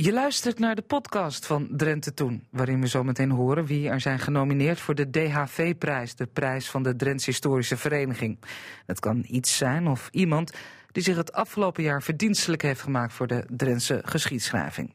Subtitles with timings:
[0.00, 4.00] Je luistert naar de podcast van Drenthe Toen, waarin we zo meteen horen wie er
[4.00, 8.38] zijn genomineerd voor de DHV-prijs, de prijs van de Drentse Historische Vereniging.
[8.86, 10.52] Het kan iets zijn of iemand
[10.92, 14.94] die zich het afgelopen jaar verdienstelijk heeft gemaakt voor de Drentse geschiedschrijving.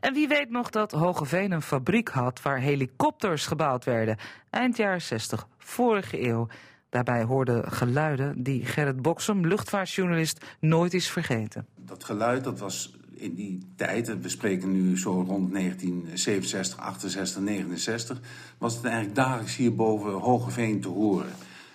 [0.00, 4.18] En wie weet nog dat Hogeveen een fabriek had waar helikopters gebouwd werden,
[4.50, 6.48] eind jaren 60, vorige eeuw.
[6.88, 11.66] Daarbij hoorden geluiden die Gerrit Boksem, luchtvaartjournalist, nooit is vergeten.
[11.76, 18.20] Dat geluid dat was in die tijd, we spreken nu zo rond 1967, 68, 69,
[18.58, 21.32] was het eigenlijk dagelijks hier boven Hogeveen te horen.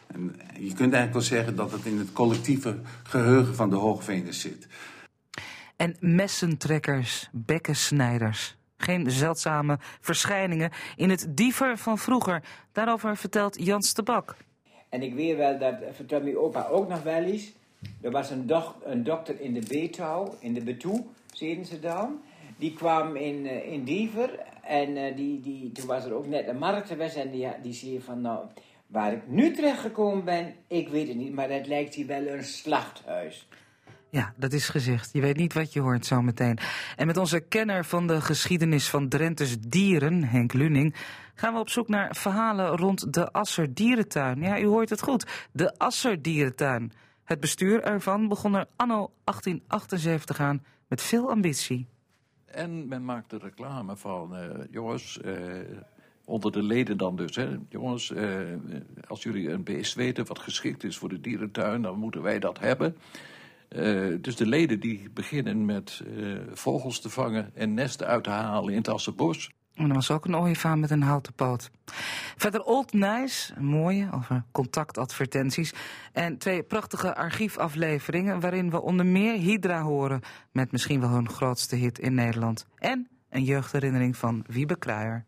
[0.08, 4.42] En je kunt eigenlijk wel zeggen dat het in het collectieve geheugen van de Hogeveeners
[4.42, 4.68] zit.
[5.76, 8.56] En messentrekkers, bekkensnijders.
[8.78, 12.44] Geen zeldzame verschijningen in het diever van vroeger.
[12.72, 14.36] Daarover vertelt Jans de Bak.
[14.90, 17.52] En ik weet wel, dat vertelt mijn opa ook nog wel eens.
[18.02, 18.52] Er was een,
[18.84, 21.04] een dokter in de Beetouw, in de Betoe,
[22.58, 26.48] Die kwam in, uh, in Diever en uh, die, die, toen was er ook net
[26.48, 28.46] een markt geweest en die, die zei van nou,
[28.88, 32.28] waar ik nu terecht gekomen ben, ik weet het niet, maar het lijkt hier wel
[32.28, 33.48] een slachthuis.
[34.10, 35.10] Ja, dat is gezegd.
[35.14, 36.58] Je weet niet wat je hoort zometeen.
[36.96, 40.96] En met onze kenner van de geschiedenis van Drenthe's dieren, Henk Luning,
[41.34, 44.42] gaan we op zoek naar verhalen rond de Asser Dierentuin.
[44.42, 45.48] Ja, u hoort het goed.
[45.52, 46.92] De Asser Dierentuin.
[47.24, 51.88] Het bestuur ervan begon er anno 1878 aan met veel ambitie.
[52.46, 55.36] En men maakte reclame van, uh, jongens, uh,
[56.26, 57.36] onder de leden dan dus.
[57.36, 57.58] Hè.
[57.70, 58.40] Jongens, uh,
[59.08, 62.60] als jullie een beest weten wat geschikt is voor de dierentuin, dan moeten wij dat
[62.60, 62.98] hebben.
[64.22, 66.02] Dus de leden die beginnen met
[66.54, 69.50] vogels te vangen en nesten uit te halen in het Assenbos.
[69.76, 71.72] En er was ook een ooievaar met een houten poot.
[72.38, 75.74] Verder Old Nice, een mooie, over contactadvertenties.
[76.14, 80.22] En twee prachtige archiefafleveringen waarin we onder meer Hydra horen...
[80.52, 82.66] met misschien wel hun grootste hit in Nederland.
[82.76, 85.26] En een jeugdherinnering van Wiebe Kruijer.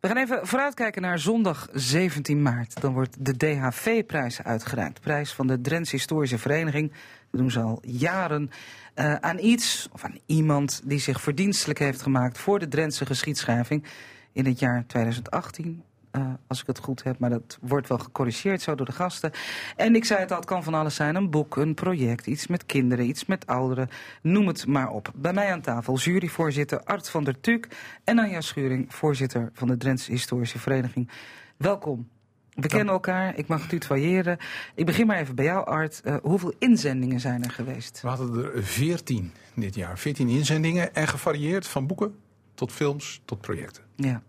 [0.00, 2.80] We gaan even vooruitkijken naar zondag 17 maart.
[2.80, 5.00] Dan wordt de DHV-prijs uitgereikt.
[5.00, 6.92] Prijs van de Drents Historische Vereniging.
[7.36, 8.50] Doen ze al jaren.
[8.94, 13.84] Uh, aan iets of aan iemand die zich verdienstelijk heeft gemaakt voor de Drentse geschiedschrijving
[14.32, 15.82] in het jaar 2018.
[16.12, 19.32] Uh, als ik het goed heb, maar dat wordt wel gecorrigeerd zo door de gasten.
[19.76, 21.14] En ik zei het al, het kan van alles zijn.
[21.14, 23.88] Een boek, een project, iets met kinderen, iets met ouderen.
[24.22, 25.12] Noem het maar op.
[25.14, 27.68] Bij mij aan tafel juryvoorzitter Art van der Tuk
[28.04, 31.10] en Anja Schuring, voorzitter van de Drentse Historische Vereniging.
[31.56, 32.08] Welkom.
[32.56, 34.38] We kennen elkaar, ik mag het tutoyeren.
[34.74, 36.00] Ik begin maar even bij jou, Art.
[36.04, 38.00] Uh, hoeveel inzendingen zijn er geweest?
[38.02, 39.98] We hadden er veertien dit jaar.
[39.98, 42.14] Veertien inzendingen en gevarieerd van boeken
[42.54, 43.82] tot films tot projecten.
[43.96, 44.22] Ja,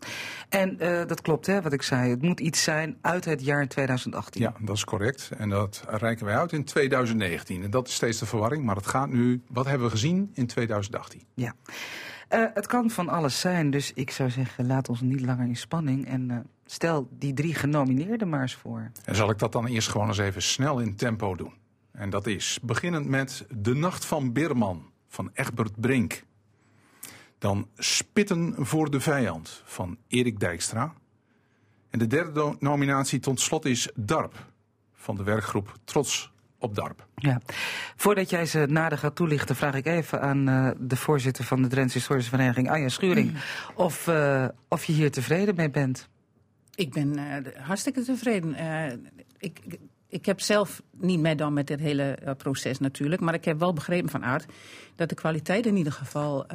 [0.50, 2.10] en uh, dat klopt hè, wat ik zei.
[2.10, 4.42] Het moet iets zijn uit het jaar 2018.
[4.42, 5.30] Ja, dat is correct.
[5.38, 7.64] En dat reiken wij uit in 2019.
[7.64, 8.64] En dat is steeds de verwarring.
[8.64, 11.22] Maar het gaat nu, wat hebben we gezien in 2018?
[11.34, 11.54] Ja.
[12.34, 15.56] Uh, het kan van alles zijn, dus ik zou zeggen, laat ons niet langer in
[15.56, 16.08] spanning.
[16.08, 18.92] En stel die drie genomineerden maar eens voor.
[19.06, 21.54] En zal ik dat dan eerst gewoon eens even snel in tempo doen.
[21.92, 26.24] En dat is beginnend met De Nacht van Birman van Egbert Brink.
[27.38, 30.94] Dan Spitten voor de Vijand van Erik Dijkstra.
[31.90, 34.46] En de derde nominatie tot slot is Darp
[34.94, 37.08] van de werkgroep Trots op Darp.
[37.16, 37.42] Ja.
[37.96, 41.68] Voordat jij ze nader gaat toelichten, vraag ik even aan uh, de voorzitter van de
[41.68, 43.38] Drentse Historische Vereniging, Anja Schuring, mm.
[43.76, 46.10] of, uh, of je hier tevreden mee bent.
[46.78, 48.56] Ik ben uh, hartstikke tevreden.
[49.38, 49.60] ik,
[50.10, 53.22] ik heb zelf niet mee dan met dit hele uh, proces natuurlijk.
[53.22, 54.42] Maar ik heb wel begrepen van
[54.96, 56.46] dat de kwaliteit in ieder geval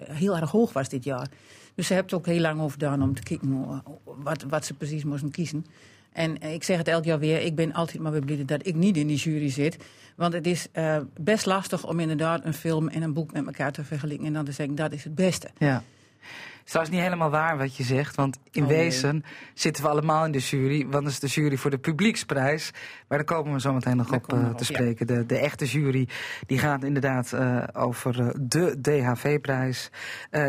[0.00, 1.28] heel erg hoog was dit jaar.
[1.74, 4.74] Dus ze hebben er ook heel lang over gedaan om te kijken wat, wat ze
[4.74, 5.66] precies moesten kiezen.
[6.12, 8.74] En ik zeg het elk jaar weer, ik ben altijd maar weer blij dat ik
[8.74, 9.76] niet in die jury zit.
[10.16, 10.68] Want het is
[11.20, 14.26] best lastig om inderdaad een film en een boek met elkaar te vergelijken.
[14.26, 15.50] En dan te zeggen, dat is het beste.
[15.58, 15.82] Ja
[16.70, 18.16] is trouwens niet helemaal waar wat je zegt.
[18.16, 19.22] Want in oh, wezen nee.
[19.54, 20.86] zitten we allemaal in de jury.
[20.88, 22.70] Want dat is de jury voor de publieksprijs.
[23.08, 25.06] Maar daar komen we zo meteen nog op uh, te spreken.
[25.08, 25.14] Ja.
[25.14, 26.08] De, de echte jury
[26.46, 29.90] die gaat inderdaad uh, over uh, de DHV-prijs.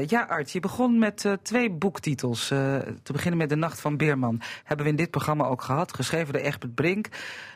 [0.07, 2.47] ja, Art, je begon met twee boektitels.
[2.47, 4.41] te beginnen met De Nacht van Beerman.
[4.63, 5.95] Hebben we in dit programma ook gehad.
[5.95, 7.07] Geschreven door Egbert Brink.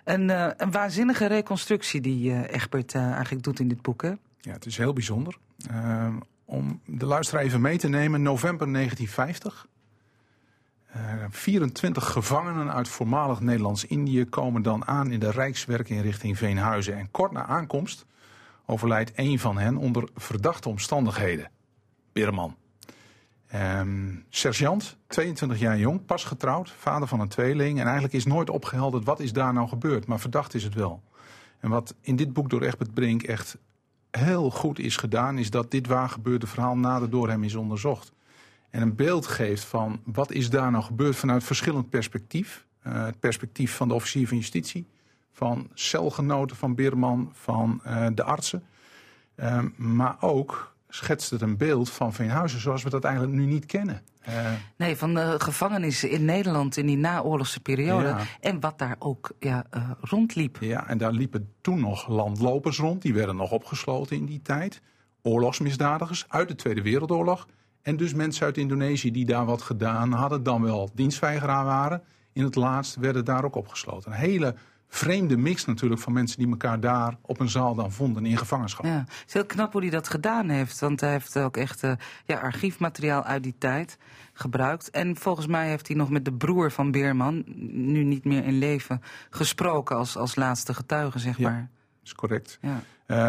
[0.03, 0.29] Een,
[0.63, 4.01] een waanzinnige reconstructie die Egbert eigenlijk doet in dit boek.
[4.01, 4.11] Hè?
[4.41, 5.37] Ja, het is heel bijzonder.
[5.69, 6.15] Ehm,
[6.45, 9.67] om de luisteraar even mee te nemen, november 1950.
[10.95, 16.97] Uh, 24 gevangenen uit voormalig Nederlands-Indië komen dan aan in de Rijkswerkinrichting Veenhuizen.
[16.97, 18.05] En kort na aankomst
[18.65, 21.49] overlijdt een van hen onder verdachte omstandigheden.
[22.13, 22.55] Beerman.
[23.55, 27.79] Um, sergeant, 22 jaar jong, pas getrouwd, vader van een tweeling.
[27.79, 31.03] En eigenlijk is nooit opgehelderd wat is daar nou gebeurd, maar verdacht is het wel.
[31.59, 33.57] En wat in dit boek door Egbert Brink echt
[34.17, 38.11] heel goed is gedaan, is dat dit waar gebeurde verhaal nader door hem is onderzocht.
[38.69, 42.65] En een beeld geeft van wat is daar nou gebeurd vanuit verschillend perspectief.
[42.87, 44.87] Uh, het perspectief van de officier van justitie,
[45.31, 48.63] van celgenoten van Beerman, van uh, de artsen.
[49.35, 53.65] Uh, maar ook schetst het een beeld van Veenhuizen zoals we dat eigenlijk nu niet
[53.65, 54.01] kennen.
[54.29, 58.07] Uh, nee, van de gevangenissen in Nederland in die naoorlogse periode.
[58.07, 58.19] Ja.
[58.39, 60.57] En wat daar ook ja, uh, rondliep.
[60.59, 63.01] Ja, en daar liepen toen nog landlopers rond.
[63.01, 64.81] Die werden nog opgesloten in die tijd.
[65.21, 67.47] Oorlogsmisdadigers uit de Tweede Wereldoorlog.
[67.81, 72.03] En dus mensen uit Indonesië die daar wat gedaan hadden, dan wel dienstweigeraar waren.
[72.33, 74.11] In het laatst werden daar ook opgesloten.
[74.11, 74.55] Een hele
[74.87, 78.85] vreemde mix natuurlijk van mensen die elkaar daar op een zaal dan vonden in gevangenschap.
[78.85, 80.79] Ja, het is heel knap hoe hij dat gedaan heeft.
[80.79, 81.91] Want hij heeft ook echt uh,
[82.25, 83.97] ja, archiefmateriaal uit die tijd
[84.33, 84.89] gebruikt.
[84.89, 88.57] En volgens mij heeft hij nog met de broer van Beerman, nu niet meer in
[88.57, 91.69] leven, gesproken als, als laatste getuige, zeg ja, maar.
[92.03, 92.59] is correct.
[92.61, 92.81] Ja.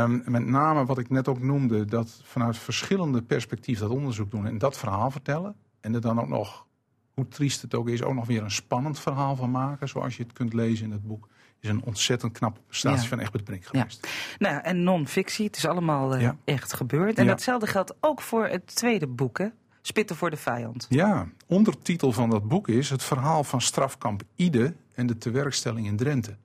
[0.02, 4.46] Um, met name wat ik net ook noemde, dat vanuit verschillende perspectieven dat onderzoek doen
[4.46, 5.54] en dat verhaal vertellen.
[5.80, 6.66] En er dan ook nog,
[7.14, 10.22] hoe triest het ook is, ook nog weer een spannend verhaal van maken, zoals je
[10.22, 11.28] het kunt lezen in het boek
[11.66, 13.08] is een ontzettend knappe prestatie Ja.
[13.08, 14.08] van Egbert Brink geweest.
[14.38, 16.36] Nou, ja, en non-fictie, het is allemaal eh, Ja.
[16.44, 17.18] echt gebeurd.
[17.18, 19.46] En datzelfde geldt ook voor het tweede boek, hè?
[19.82, 20.86] Spitten voor de vijand.
[20.88, 25.96] Ja, ondertitel van dat boek is het verhaal van strafkamp Ide en de tewerkstelling in
[25.96, 26.36] Drenthe.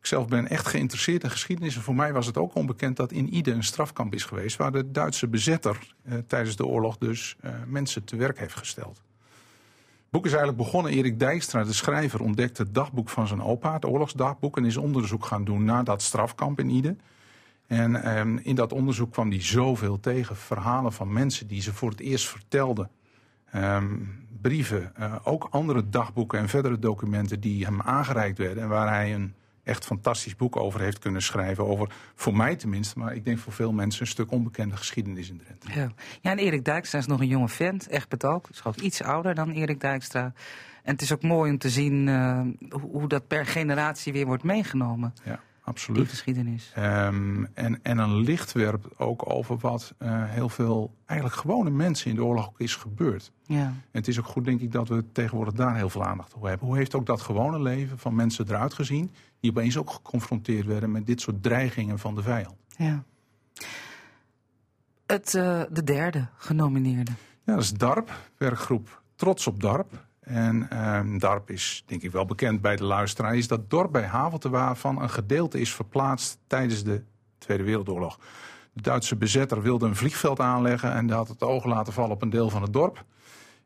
[0.00, 3.12] Ik zelf ben echt geïnteresseerd in geschiedenis en voor mij was het ook onbekend dat
[3.12, 7.36] in Ide een strafkamp is geweest waar de Duitse bezetter eh, tijdens de oorlog dus
[7.40, 9.02] eh, mensen te werk heeft gesteld.
[10.14, 10.92] Boek is eigenlijk begonnen.
[10.92, 15.24] Erik Dijkstra, de schrijver, ontdekte het dagboek van zijn opa, het oorlogsdagboek, en is onderzoek
[15.24, 16.96] gaan doen naar dat strafkamp in Ide.
[17.66, 20.36] En ehm, in dat onderzoek kwam hij zoveel tegen.
[20.36, 22.90] Verhalen van mensen die ze voor het eerst vertelden.
[23.50, 23.96] Ehm,
[24.40, 28.62] brieven, eh, ook andere dagboeken en verdere documenten die hem aangereikt werden.
[28.62, 29.34] En waar hij een
[29.64, 31.66] echt fantastisch boek over heeft kunnen schrijven.
[31.66, 35.38] Over, voor mij tenminste, maar ik denk voor veel mensen, een stuk onbekende geschiedenis in
[35.44, 35.80] Drenthe.
[35.80, 35.88] Ja.
[36.20, 38.48] ja, en Erik Dijkstra is nog een jonge vent, Egbert ook.
[38.50, 40.32] Is ook iets ouder dan Erik Dijkstra.
[40.82, 42.40] En het is ook mooi om te zien eh,
[42.80, 46.08] hoe, dat per generatie weer wordt meegenomen, Ja, die absoluut.
[46.08, 46.72] geschiedenis.
[46.74, 52.10] Ehm, en, en een licht werpt ook over wat eh, heel veel eigenlijk gewone mensen
[52.10, 53.32] in de oorlog ook is gebeurd.
[53.42, 53.62] Ja.
[53.66, 56.48] En het is ook goed, denk ik, dat we tegenwoordig daar heel veel aandacht voor
[56.48, 56.66] hebben.
[56.66, 59.10] Hoe heeft ook dat gewone leven van mensen eruit gezien,
[59.44, 62.56] die opeens ook geconfronteerd werden met dit soort dreigingen van de vijand?
[62.76, 63.04] ja.
[65.06, 67.10] Het, eh, de derde genomineerde.
[67.44, 70.06] Ja, dat is DARP, werkgroep Trots op DARP.
[70.20, 73.36] En ehm, DARP is denk ik wel bekend bij de luisteraar.
[73.36, 77.02] Is dat dorp bij Havelte waarvan een gedeelte is verplaatst tijdens de
[77.38, 78.18] Tweede Wereldoorlog.
[78.72, 82.22] De Duitse bezetter wilde een vliegveld aanleggen en die had het oog laten vallen op
[82.22, 83.04] een deel van het dorp.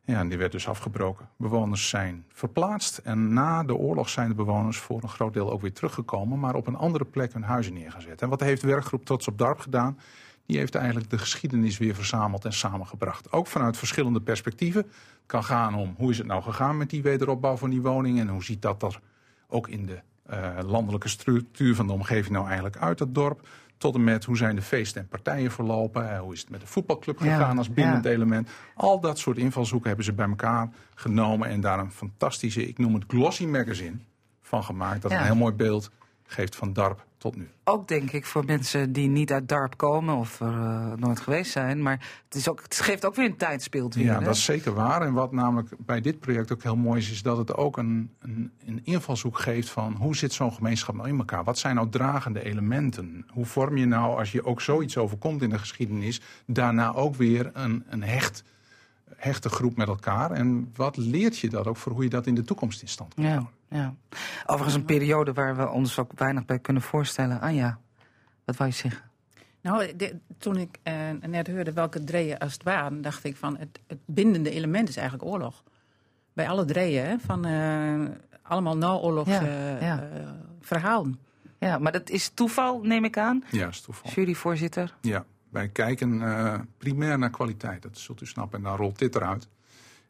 [0.08, 1.28] Ja, en die werd dus afgebroken.
[1.37, 5.60] Bewoners zijn verplaatst en na de oorlog zijn de bewoners voor een groot deel ook
[5.60, 8.22] weer teruggekomen, maar op een andere plek hun huizen neergezet.
[8.22, 9.99] En wat heeft werkgroep Trots op DARP gedaan?
[10.46, 13.32] Die heeft eigenlijk de geschiedenis weer verzameld en samengebracht.
[13.32, 14.82] Ook vanuit verschillende perspectieven.
[14.82, 18.26] Het kan gaan om hoe is het nou gegaan met die wederopbouw van die woningen
[18.26, 19.00] en hoe ziet dat er
[19.49, 23.49] ook in de eh, landelijke structuur van de omgeving nou eigenlijk uit het dorp.
[23.78, 26.10] Tot en met hoe zijn de feesten en partijen verlopen.
[26.12, 28.10] eh, hoe is het met de voetbalclub Ja, gegaan als bindend ja.
[28.10, 28.50] element.
[28.75, 31.48] Al dat soort invalshoeken hebben ze bij elkaar genomen.
[31.48, 33.96] En daar een fantastische, ik noem het glossy magazine
[34.42, 35.02] van gemaakt.
[35.02, 35.19] Dat Ja.
[35.19, 35.90] een heel mooi beeld
[36.26, 37.48] geeft van DARP tot nu.
[37.64, 41.52] Ook denk ik voor mensen die niet uit Darp komen of er eh, nooit geweest
[41.52, 41.82] zijn.
[41.82, 44.04] Maar het, is ook, het geeft ook weer een tijdsbeeld weer.
[44.04, 44.25] Ja, hè?
[44.25, 45.02] dat is zeker waar.
[45.02, 48.10] En wat namelijk bij dit project ook heel mooi is, is dat het ook een,
[48.18, 51.44] een, een invalshoek geeft van hoe zit zo'n gemeenschap nou in elkaar?
[51.44, 53.26] Wat zijn nou dragende elementen?
[53.32, 57.50] Hoe vorm je nou, als je ook zoiets overkomt in de geschiedenis, daarna ook weer
[57.52, 58.44] een, een hecht,
[59.16, 60.30] hechte groep met elkaar?
[60.30, 63.14] En wat leert je dat ook voor hoe je dat in de toekomst in stand
[63.14, 63.40] houden?
[63.40, 63.56] ja.
[64.46, 67.40] Overigens een periode waar we ons ook weinig bij kunnen voorstellen.
[67.40, 67.78] Anja,
[68.44, 69.02] wat wou je zeggen?
[69.60, 70.94] Nou, de- toen ik eh,
[71.26, 74.96] net hoorde welke dreeën als het waren, dacht ik van het, het bindende element is
[74.96, 75.62] eigenlijk oorlog.
[76.32, 78.04] Bij alle dreeën, hè, van eh,
[78.42, 80.08] allemaal naoorlogs Ja, eh, ja.
[80.60, 81.18] verhalen.
[81.58, 83.44] Ja, maar dat is toeval, neem ik aan.
[83.50, 84.10] Ja, is toeval.
[84.10, 84.94] Juryvoorzitter.
[85.00, 87.82] Ja, wij kijken eh, primair naar kwaliteit.
[87.82, 88.58] Dat zult u snappen.
[88.58, 89.48] En dan rolt dit eruit.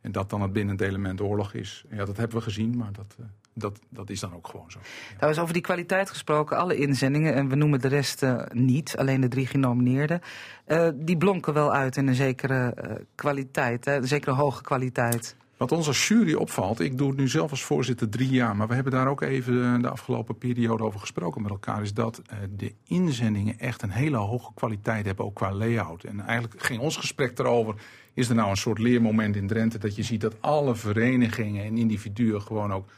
[0.01, 1.85] En dat dan het bindend element oorlog is.
[1.91, 3.25] Ja, dat hebben we gezien, maar dat, eh,
[3.61, 4.79] dat, dat is dan ook gewoon zo.
[5.19, 8.97] Daar is over die kwaliteit gesproken, alle inzendingen, en we noemen de rest eh, niet,
[8.97, 10.21] alleen de drie genomineerden,
[10.65, 15.37] eh, die blonken wel uit in een zekere eh, kwaliteit, hè, een zekere hoge kwaliteit.
[15.57, 18.69] Wat ons als jury opvalt, ik doe het nu zelf als voorzitter drie jaar, maar
[18.69, 22.23] we hebben daar ook even de afgelopen periode over gesproken met elkaar, is dat
[22.57, 26.05] de inzendingen echt een hele hoge kwaliteit hebben, ook qua layout.
[26.05, 27.75] En eigenlijk ging ons gesprek erover,
[28.15, 31.79] is er nou een soort leermoment in Drenthe dat je ziet dat alle verenigingen en
[31.79, 32.89] individuen gewoon ook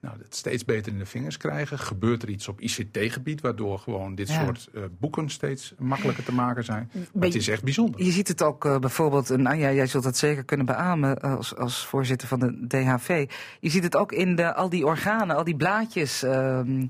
[0.00, 1.78] Nou, dat steeds beter in de vingers krijgen.
[1.78, 4.44] Gebeurt er iets op ICT-gebied, waardoor gewoon dit Ja.
[4.44, 6.90] soort eh, boeken steeds makkelijker te maken zijn.
[7.12, 8.02] Maar het is echt bijzonder.
[8.04, 11.36] Je ziet het ook eh, bijvoorbeeld, en Anja, jij zult dat zeker kunnen beamen eh,
[11.36, 13.30] als, als voorzitter van de DHV.
[13.60, 16.86] Je ziet het ook in de, al die organen, al die blaadjes, ehm,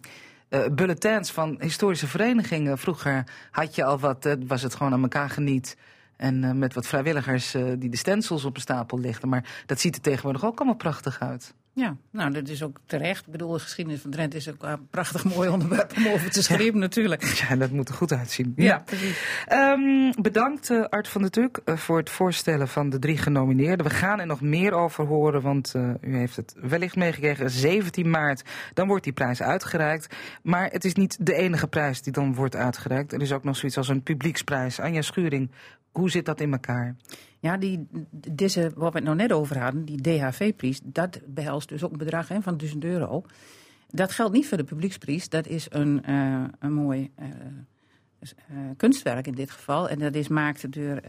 [0.48, 2.78] eh, bulletins van historische verenigingen.
[2.78, 5.76] Vroeger had je al wat, was het gewoon aan elkaar geniet.
[6.16, 9.28] En met wat vrijwilligers die de stencils op een stapel lichten.
[9.28, 11.54] Maar dat ziet er tegenwoordig ook allemaal prachtig uit.
[11.78, 13.26] Ja, nou, dat is ook terecht.
[13.26, 16.42] Ik bedoel, de geschiedenis van Drenthe is ook een prachtig mooi onderwerp om over te
[16.42, 17.24] schrijven, natuurlijk.
[17.48, 18.52] Ja, dat moet er goed uitzien.
[18.56, 19.44] Ja, precies.
[19.46, 23.86] Ehm, bedankt eh, Art van der Tuk eh, voor het voorstellen van de drie genomineerden.
[23.86, 27.50] We gaan er nog meer over horen, want eh, u heeft het wellicht meegekregen.
[27.50, 28.42] 17 maart,
[28.74, 30.16] dan wordt die prijs uitgereikt.
[30.42, 33.12] Maar het is niet de enige prijs die dan wordt uitgereikt.
[33.12, 34.80] Er is ook nog zoiets als een publieksprijs.
[34.80, 35.50] Anja Schuring,
[35.90, 36.96] hoe zit dat in elkaar?
[37.40, 37.86] Ja, die,
[38.32, 41.98] deze, waar we het nou net over hadden, die DHV-prijs, dat behelst dus ook een
[41.98, 43.24] bedrag hè, van 1000 euro.
[43.90, 47.26] Dat geldt niet voor de publieksprijs, dat is een, eh, een mooi eh,
[48.18, 49.88] eh, kunstwerk in dit geval.
[49.88, 51.00] En dat is maakt door,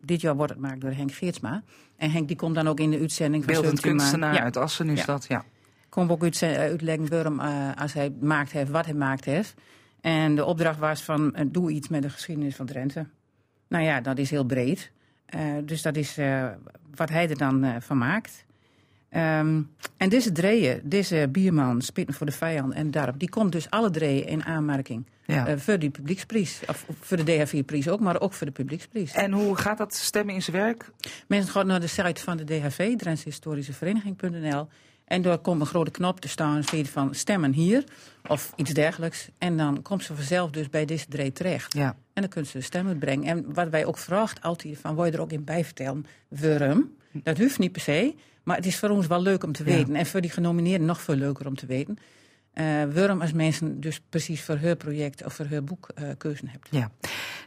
[0.00, 1.62] dit jaar wordt het gemaakt door Henk Geertsma.
[1.96, 4.10] En Henk die komt dan ook in de uitzending van Beeldend 17 maart.
[4.10, 4.42] kunstenaar Ja.
[4.42, 5.04] uit Assen is Ja.
[5.06, 5.44] dat, ja.
[5.88, 9.54] Kom ook uit, eh, als hij maakt heeft, wat hij maakt heeft.
[10.00, 13.06] En de opdracht was van doe iets met de geschiedenis van Drenthe.
[13.68, 14.92] Nou ja, dat is heel breed.
[15.32, 16.48] Eh, dus dat is eh,
[16.94, 18.44] wat hij er dan eh, van maakt.
[19.08, 19.62] Ehm,
[19.96, 23.90] en deze drieën, deze bierman, Spitten voor de Vijand en Darp, die komt dus alle
[23.90, 25.58] drieën in aanmerking ja.
[25.58, 26.60] voor die publieksprijs.
[26.68, 29.12] Of voor de DHV-prijs ook, maar ook voor de publieksprijs.
[29.12, 30.90] En hoe gaat dat stemmen in zijn werk?
[31.26, 34.68] Mensen gaan naar de site van de DHV, Drentse Historische Vereniging.nl.
[35.12, 37.84] En daar komt een grote knop te staan en ziet van stemmen hier
[38.28, 39.28] of iets dergelijks.
[39.38, 41.72] En dan komt ze vanzelf dus bij deze drie terecht.
[41.74, 41.88] Ja.
[42.12, 43.24] En dan kunnen ze de stem uitbrengen.
[43.26, 46.06] En wat wij ook vragen altijd van, wil je er ook in bijvertellen?
[46.28, 46.90] Waarom?
[47.12, 49.74] Dat hoeft niet per se, maar het is voor ons wel leuk om te Ja.
[49.76, 49.94] weten.
[49.96, 51.98] En voor die genomineerden nog veel leuker om te weten.
[52.52, 52.64] Eh
[52.94, 56.68] waarom als mensen dus precies voor hun project of voor hun boek eh keuze hebben.
[56.70, 56.90] Ja,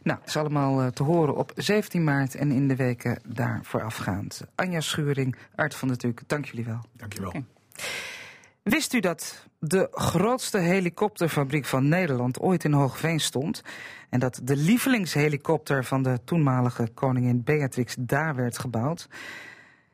[0.02, 3.60] nou, het is allemaal eh, te horen op 17 maart en in de weken daar
[3.62, 4.40] voorafgaand.
[4.54, 6.80] Anja Schuring, Art van der Tuk, dank jullie wel.
[6.96, 7.28] Dankjewel.
[7.28, 7.44] Oké.
[8.68, 13.62] Wist u dat de grootste helikopterfabriek van Nederland ooit in Hoogveen stond?
[14.08, 19.08] En dat de lievelingshelikopter van de toenmalige koningin Beatrix daar werd gebouwd?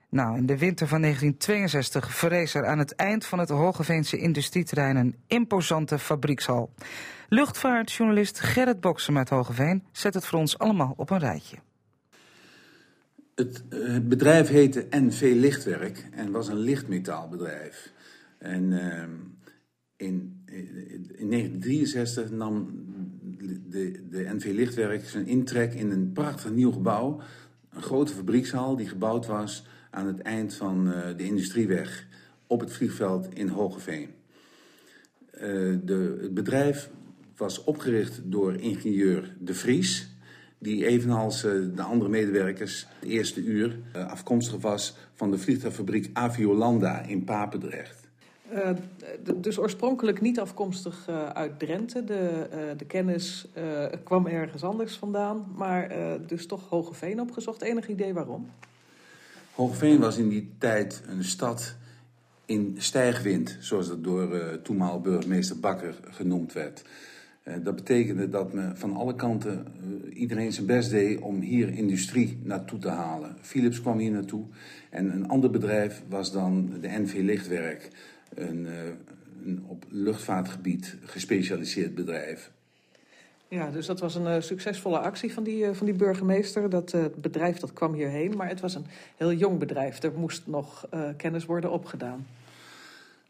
[0.08, 4.96] Nou, in de winter van 1962 verrees er aan het eind van het Hogeveense industrieterrein
[4.96, 6.72] een imposante fabriekshal.
[7.28, 11.56] Luchtvaartjournalist Gerrit Boksem uit Hogeveen zet het voor ons allemaal op een rijtje.
[13.34, 17.91] Het, eh, het bedrijf heette NV Lichtwerk en was een lichtmetaalbedrijf.
[18.42, 19.10] En ehm,
[19.96, 20.42] in,
[21.16, 22.82] in 1963 nam
[23.68, 27.20] de, de NV Lichtwerk zijn intrek in een prachtig nieuw gebouw.
[27.70, 32.06] Een grote fabriekshal die gebouwd was aan het eind van eh, de Industrieweg
[32.46, 34.08] op het vliegveld in Hogeveen.
[35.30, 35.40] Eh,
[35.84, 36.90] de, het bedrijf
[37.36, 40.10] was opgericht door ingenieur De Vries,
[40.58, 47.00] die evenals eh, de andere medewerkers het eerste uur afkomstig was van de vliegtuigfabriek Aviolanda
[47.00, 48.01] in Papendrecht.
[48.52, 48.70] Eh,
[49.34, 52.04] dus oorspronkelijk niet afkomstig eh, uit Drenthe.
[52.04, 53.46] De, eh, de kennis
[54.04, 55.90] kwam ergens anders vandaan, maar
[56.26, 57.62] dus toch Hogeveen opgezocht.
[57.62, 58.50] Enig idee waarom?
[59.54, 61.76] Hoogveen was in die tijd een stad
[62.44, 66.82] in stijgwind, zoals dat door toenmaal burgemeester Bakker genoemd werd.
[67.62, 69.66] Dat betekende dat men van alle kanten
[70.14, 73.36] iedereen zijn best deed om hier industrie naartoe te halen.
[73.40, 74.44] Philips kwam hier naartoe
[74.90, 77.90] en een ander bedrijf was dan de NV Lichtwerk,
[78.34, 78.72] een, eh,
[79.44, 82.50] een op luchtvaartgebied gespecialiseerd bedrijf.
[83.48, 86.70] Ja, dus dat was een eh, succesvolle actie van die, eh, van die burgemeester.
[86.70, 88.86] Dat bedrijf dat kwam hierheen, maar het was een
[89.16, 90.02] heel jong bedrijf.
[90.02, 92.26] Er moest nog kennis worden opgedaan.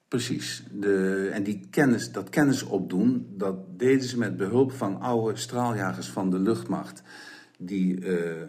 [0.09, 0.62] Precies.
[0.73, 6.09] De, en die kennis, dat kennis opdoen, dat deden ze met behulp van oude straaljagers
[6.09, 7.02] van de luchtmacht.
[7.59, 8.04] Die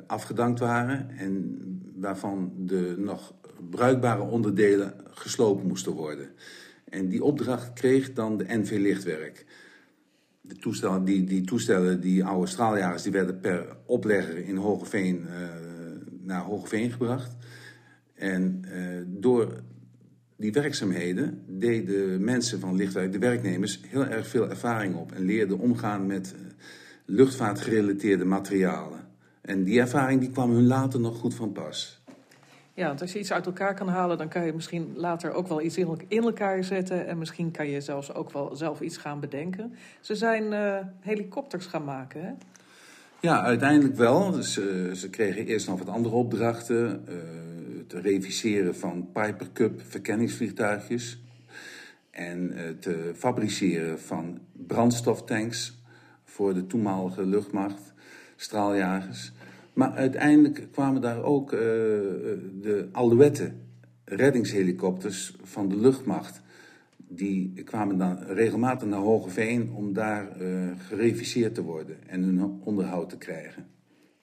[0.07, 1.60] afgedankt waren en
[1.95, 3.33] waarvan de nog
[3.69, 6.29] bruikbare onderdelen gesloopt moesten worden.
[6.89, 9.45] En die opdracht kreeg dan de NV Lichtwerk.
[10.41, 15.33] De toestellen, die, die toestellen, die oude straaljagers, die werden per oplegger in Hogeveen eh,
[16.22, 17.36] naar Hogeveen gebracht.
[18.13, 19.62] En eh, door
[20.36, 25.12] die werkzaamheden deden mensen van Lichtwerk, de werknemers, heel erg veel ervaring op.
[25.12, 26.39] En leerden omgaan met eh,
[27.05, 29.00] luchtvaartgerelateerde materialen.
[29.41, 32.02] En die ervaring die kwam hun later nog goed van pas.
[32.75, 35.48] Ja, want als je iets uit elkaar kan halen, dan kan je misschien later ook
[35.48, 37.08] wel iets in, elkaar zetten.
[37.08, 39.74] En misschien kan je zelfs ook wel zelf iets gaan bedenken.
[40.00, 42.32] Ze zijn eh, helikopters gaan maken, hè?
[43.20, 44.32] Ja, uiteindelijk wel.
[44.32, 47.08] Dus, eh, ze kregen eerst nog wat andere opdrachten.
[47.08, 47.13] eh,
[47.77, 51.18] het reviseren van Piper Cup verkenningsvliegtuigjes.
[52.12, 55.82] en te fabriceren van brandstoftanks
[56.24, 57.94] voor de toenmalige luchtmacht,
[58.36, 59.32] straaljagers.
[59.74, 63.51] Maar uiteindelijk kwamen daar ook uh, de Alouette
[64.06, 66.42] reddingshelikopters van de luchtmacht.
[66.98, 73.10] Die kwamen dan regelmatig naar Hogeveen om daar uh, gereviseerd te worden en hun onderhoud
[73.10, 73.68] te krijgen.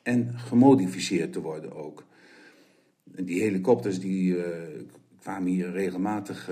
[0.03, 2.05] En gemodificeerd te worden ook.
[3.05, 4.37] Die helikopters die,
[5.21, 6.51] kwamen hier regelmatig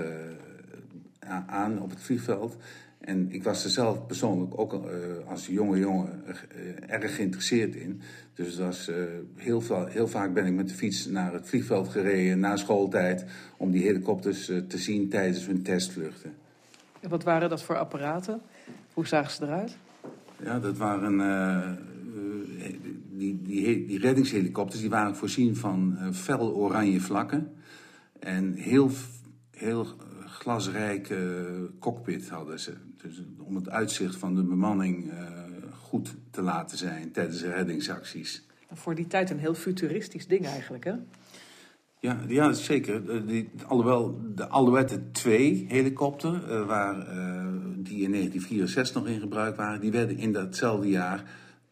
[1.45, 2.57] aan op het vliegveld.
[2.99, 4.81] En ik was er zelf persoonlijk ook
[5.27, 6.23] als jonge jongen
[6.87, 8.01] erg geïnteresseerd in.
[8.39, 8.95] Dus uh,
[9.35, 13.25] heel, heel, vaak ben ik met de fiets naar het vliegveld gereden na schooltijd...
[13.57, 16.33] om die helikopters te zien tijdens hun testvluchten.
[16.99, 18.41] En wat waren dat voor apparaten?
[18.93, 19.77] Hoe zagen ze eruit?
[20.43, 21.17] Ja, dat waren...
[23.09, 27.53] die, die, die, reddingshelikopters die waren voorzien van fel oranje vlakken.
[28.19, 28.91] En heel,
[29.51, 29.87] heel
[30.25, 31.45] glasrijke
[31.79, 32.73] cockpit hadden ze.
[33.01, 35.11] Dus om het uitzicht van de bemanning
[35.89, 38.45] goed te laten zijn tijdens de reddingsacties.
[38.71, 40.93] Voor die tijd een heel futuristisch ding eigenlijk, hè?
[41.99, 43.25] Ja, ja zeker.
[43.27, 47.05] Die, alhoewel de Alouette 2 helikopter, uh, waar, uh,
[47.77, 51.23] die in 1964 nog in gebruik waren, die werden in datzelfde jaar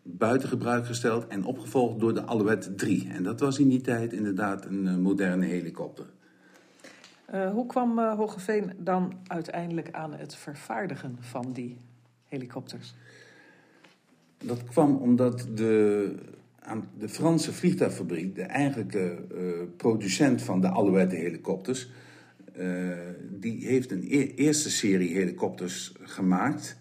[0.01, 3.09] buiten gebruik gesteld en opgevolgd door de Alouette 3.
[3.09, 6.05] En dat was in die tijd inderdaad een moderne helikopter.
[7.51, 11.77] Hoe kwam Hogeveen dan uiteindelijk aan het vervaardigen van die
[12.27, 12.95] helikopters?
[14.43, 16.11] Dat kwam omdat de,
[16.99, 21.89] de Franse vliegtuigfabriek, de eigenlijke uh, producent van de Alouette helikopters,
[23.39, 26.77] die heeft een e eerste serie helikopters gemaakt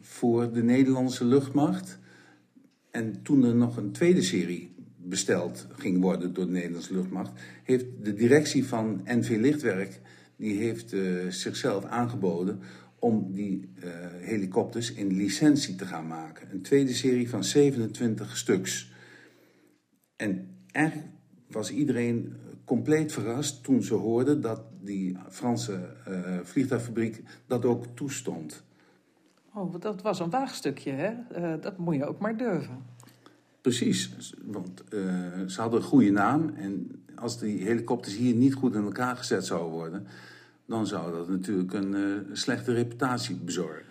[0.00, 1.98] voor de Nederlandse luchtmacht.
[2.90, 7.86] En toen er nog een tweede serie besteld ging worden door de Nederlandse luchtmacht, heeft
[8.02, 10.00] de directie van NV Lichtwerk
[10.36, 12.60] die heeft uh, zichzelf aangeboden
[13.06, 16.48] om die uh, helikopters in licentie te gaan maken.
[16.50, 18.92] Een tweede serie van 27 stuks.
[20.16, 21.10] En eigenlijk
[21.46, 22.32] was iedereen
[22.64, 28.64] compleet verrast toen ze hoorden dat die Franse uh, vliegtuigfabriek dat ook toestond.
[29.54, 31.12] Oh, dat was een waagstukje, hè?
[31.60, 32.84] dat moet je ook maar durven.
[33.60, 34.84] Precies, want
[35.46, 36.54] ze hadden een goede naam.
[36.56, 40.06] En als die helikopters hier niet goed in elkaar gezet zouden worden,
[40.66, 43.84] dan zou dat natuurlijk een uh, slechte reputatie bezorgen.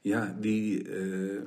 [0.00, 1.40] Ja, die, uh,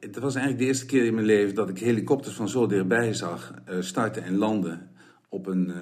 [0.00, 3.14] het was eigenlijk de eerste keer in mijn leven dat ik helikopters van zo dichtbij
[3.14, 4.90] zag starten en landen
[5.28, 5.72] op een,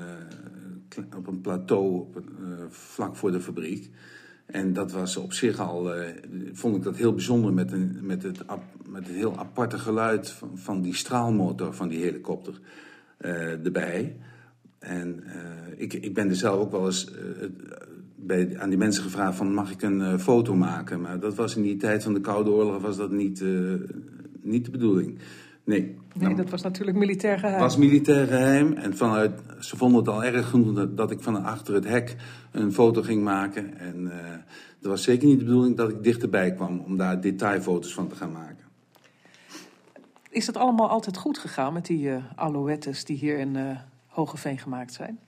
[1.16, 2.30] op een plateau op een,
[2.68, 3.90] vlak voor de fabriek.
[4.46, 5.92] En dat was op zich al,
[6.52, 8.44] vond ik dat heel bijzonder met, een, met, het,
[8.88, 12.61] met het heel aparte geluid van, van die straalmotor van die helikopter
[13.62, 14.16] erbij.
[14.78, 15.24] En
[15.76, 17.12] ik, ik ben er zelf ook wel eens
[18.16, 21.00] bij, aan die mensen gevraagd van mag ik een foto maken.
[21.00, 23.44] Maar dat was in die tijd van de Koude Oorlog was dat niet,
[24.42, 25.18] niet de bedoeling.
[25.66, 25.81] Nee.
[25.81, 27.61] Nee, nou, dat was natuurlijk militair geheim.
[27.61, 28.72] was militair geheim.
[28.72, 32.16] En vanuit, ze vonden het al erg genoeg dat, dat ik van achter het hek
[32.50, 33.79] een foto ging maken.
[33.79, 34.12] En uh,
[34.81, 38.14] dat was zeker niet de bedoeling dat ik dichterbij kwam om daar detailfoto's van te
[38.14, 38.64] gaan maken.
[40.31, 44.59] Is het allemaal altijd goed gegaan met die uh, alouettes die hier in uh, Hogeveen
[44.59, 45.18] gemaakt zijn?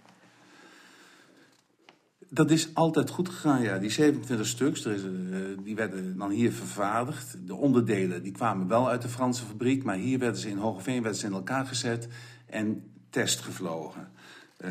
[2.30, 3.78] Dat is altijd goed gegaan, ja.
[3.78, 7.36] Die 27 stuks, is, uh, die werden dan hier vervaardigd.
[7.46, 11.02] De onderdelen die kwamen wel uit de Franse fabriek, maar hier werden ze in Hogeveen
[11.02, 12.08] werden ze in elkaar gezet
[12.46, 14.08] en testgevlogen.
[14.64, 14.70] Uh,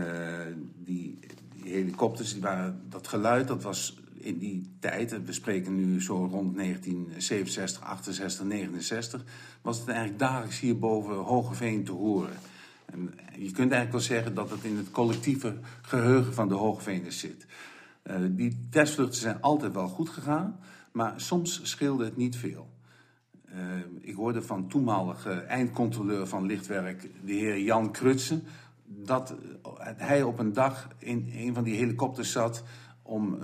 [0.75, 1.19] die,
[1.55, 6.13] die, helikopters, die waren, dat geluid, dat was in die tijd, we spreken nu zo
[6.13, 9.23] rond 1967, 68, 69,
[9.61, 12.37] was het eigenlijk dagelijks hier boven Hogeveen te horen.
[13.37, 17.45] Je kunt eigenlijk wel zeggen dat het in het collectieve geheugen van de Hoogveeners zit.
[18.03, 20.59] Uh, die testvluchten zijn altijd wel goed gegaan,
[20.91, 22.69] maar soms scheelde het niet veel.
[23.49, 23.55] Uh,
[24.01, 28.43] ik hoorde van toenmalige eindcontroleur van lichtwerk, de heer Jan Krutsen,
[28.85, 29.35] dat
[29.97, 32.63] hij op een dag in een van die helikopters zat
[33.01, 33.37] om,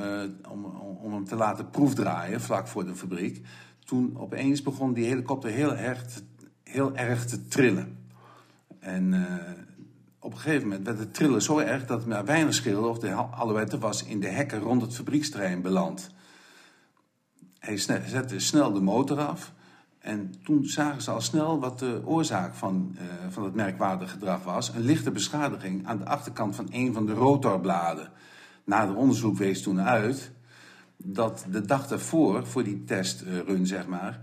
[0.50, 0.66] om,
[1.02, 3.46] om hem te laten proefdraaien vlak voor de fabriek.
[3.86, 6.06] Toen opeens begon die helikopter heel erg,
[6.64, 8.03] heel erg te trillen.
[8.84, 9.24] En uh,
[10.20, 13.00] op een gegeven moment werd het trillen zo erg dat het maar weinig scheelde of
[13.00, 16.10] de alouette was in de hekken rond het fabrieksterrein beland.
[17.60, 19.54] Hij zette snel de motor af
[20.00, 24.44] en toen zagen ze al snel wat de oorzaak van, uh, van het merkwaardige gedrag
[24.44, 24.70] was.
[24.70, 28.12] Een lichte beschadiging aan de achterkant van een van de rotorbladen.
[28.66, 30.32] Nader onderzoek wees toen uit
[30.98, 34.20] dat de dag daarvoor, voor die testrun zeg maar,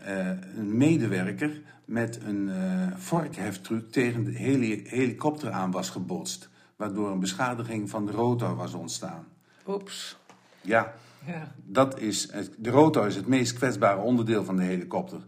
[0.00, 6.48] uh, een medewerker met een uh, vorkheftruc tegen de heli helikopter aan was gebotst.
[6.76, 9.24] Waardoor een beschadiging van de rotor was ontstaan.
[9.66, 10.16] Oeps.
[10.60, 10.94] Ja,
[11.26, 11.52] Ja.
[11.64, 15.20] Dat is, het- de rotor is het meest kwetsbare onderdeel van de helikopter.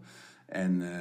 [0.46, 1.00] En eh,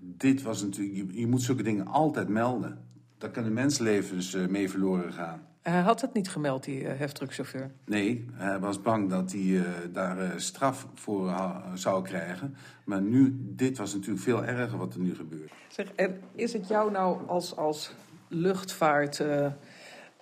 [0.00, 2.78] dit was natuurlijk, je, je moet zulke dingen altijd melden.
[3.18, 5.40] Daar kunnen mensenlevens eh, mee verloren gaan.
[5.62, 7.70] Hij had het niet gemeld, die eh, heftruckchauffeur.
[7.84, 11.34] Nee, hij was bang dat hij eh, daar eh, straf voor
[11.74, 12.56] zou krijgen.
[12.84, 15.52] Maar nu, dit was natuurlijk veel erger wat er nu gebeurt.
[15.68, 17.92] Zeg, en is het jou nou als, als
[18.28, 19.20] luchtvaart...
[19.20, 19.46] eh,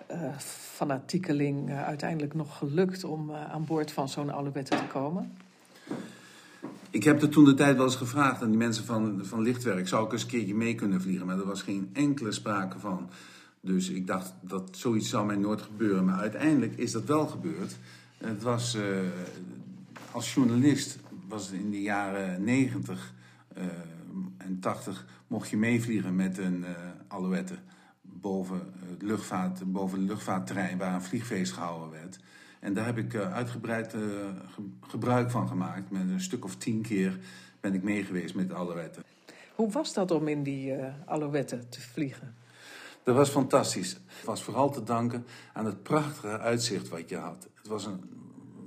[0.09, 5.37] eh, fanatiekeling eh, uiteindelijk nog gelukt om eh, aan boord van zo'n Alouette te komen?
[6.89, 9.87] Ik heb er toen de tijd wel eens gevraagd aan die mensen van, van Lichtwerk...
[9.87, 11.25] zou ik eens een keertje mee kunnen vliegen?
[11.25, 13.09] Maar er was geen enkele sprake van.
[13.61, 16.05] Dus ik dacht, dat zoiets zou mij nooit gebeuren.
[16.05, 17.77] Maar uiteindelijk is dat wel gebeurd.
[18.17, 18.99] Het was, eh,
[20.11, 23.13] als journalist was het in de jaren 90
[23.53, 23.63] eh,
[24.37, 25.05] en 80...
[25.27, 26.71] mocht je meevliegen met een eh
[27.07, 27.55] Alouette
[28.01, 30.77] boven, het luchtvaart, boven het luchtvaartterrein...
[30.77, 32.19] waar een vliegfeest gehouden werd...
[32.59, 35.91] En daar heb ik uitgebreid ge- gebruik van gemaakt.
[35.91, 37.19] Met een stuk of tien keer
[37.59, 38.99] ben ik meegeweest met de Alouette.
[39.55, 40.73] Hoe was dat om in die
[41.05, 42.35] Alouette te vliegen?
[43.09, 43.91] Dat was fantastisch.
[43.91, 47.47] Het was vooral te danken aan het prachtige uitzicht wat je had.
[47.55, 47.99] Het was een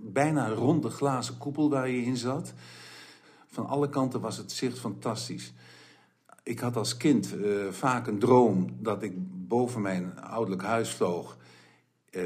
[0.03, 2.53] bijna ronde glazen koepel waar je in zat.
[3.47, 5.53] Van alle kanten was het zicht fantastisch.
[6.43, 9.13] Ik had als kind eh, vaak een droom dat ik
[9.49, 11.37] boven mijn ouderlijk huis vloog.
[12.11, 12.23] eh,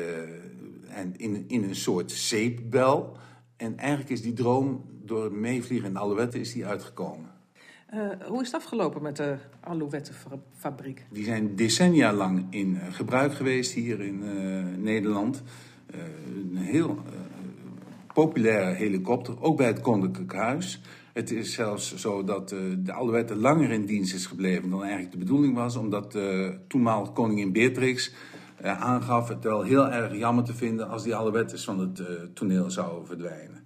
[0.88, 3.16] en in, in een soort zeepbel.
[3.56, 7.35] En eigenlijk is die droom door meevliegen in de Alouette is die uitgekomen.
[7.86, 11.06] Eh, hoe is het afgelopen met de Alouette-fabriek?
[11.10, 15.42] Die zijn decennia lang in eh, gebruik geweest hier in eh, Nederland.
[15.86, 16.98] Een heel
[18.12, 20.80] populaire helikopter, ook bij het Koninklijk Huis.
[21.12, 25.18] Het is zelfs zo dat de Alouette langer in dienst is gebleven dan eigenlijk de
[25.18, 25.76] bedoeling was.
[25.76, 26.18] Omdat
[26.68, 28.14] toenmalig koningin Beatrix
[28.62, 32.02] aangaf het wel heel erg jammer te vinden als die Alouettes van het
[32.34, 33.65] toneel zouden verdwijnen.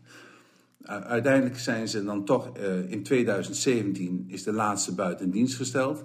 [0.90, 6.04] Uiteindelijk zijn ze dan toch eh, in 2017 is de laatste buiten dienst gesteld.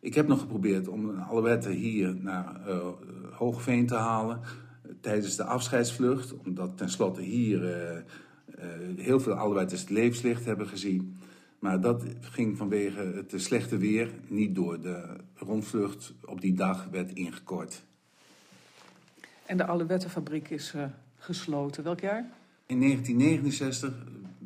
[0.00, 2.88] Ik heb nog geprobeerd om een Alouette hier naar eh
[3.30, 6.34] Hoogveen te halen eh, tijdens de afscheidsvlucht.
[6.44, 8.04] Omdat tenslotte hier
[8.96, 11.16] heel veel Alouettes het levenslicht hebben gezien.
[11.58, 14.80] Maar dat ging vanwege het slechte weer niet door.
[14.80, 17.82] De rondvlucht op die dag werd ingekort.
[19.46, 20.74] En de Alouette-fabriek is
[21.18, 21.84] gesloten.
[21.84, 22.30] Welk jaar?
[22.66, 23.92] In 1969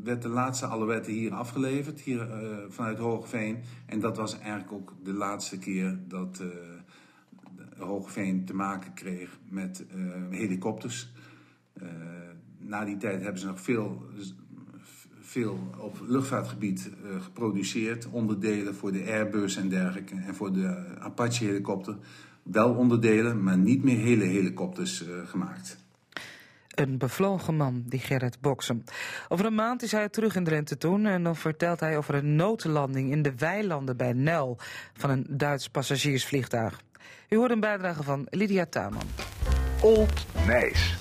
[0.03, 3.59] werd de laatste Alouette hier afgeleverd, hier eh, vanuit Hoogveen.
[3.87, 6.47] En dat was eigenlijk ook de laatste keer dat eh
[7.79, 9.99] Hoogveen te maken kreeg met eh,
[10.31, 11.13] helikopters.
[12.59, 14.03] Na die tijd hebben ze nog veel,
[15.21, 18.09] veel op luchtvaartgebied geproduceerd.
[18.11, 20.15] Onderdelen voor de Airbus en dergelijke.
[20.15, 21.97] En voor de Apache-helikopter
[22.43, 25.88] wel onderdelen, maar niet meer hele helikopters gemaakt.
[26.79, 28.85] Een bevlogen man, die Gerrit Boksen.
[29.29, 32.37] Over een maand is hij terug in Drenthe toen en dan vertelt hij over een
[32.37, 34.59] noodlanding in de weilanden bij Nel
[34.97, 36.81] van een Duits passagiersvliegtuig.
[37.29, 39.03] U hoort een bijdrage van Lydia Taman.
[39.81, 40.97] Old Nijs.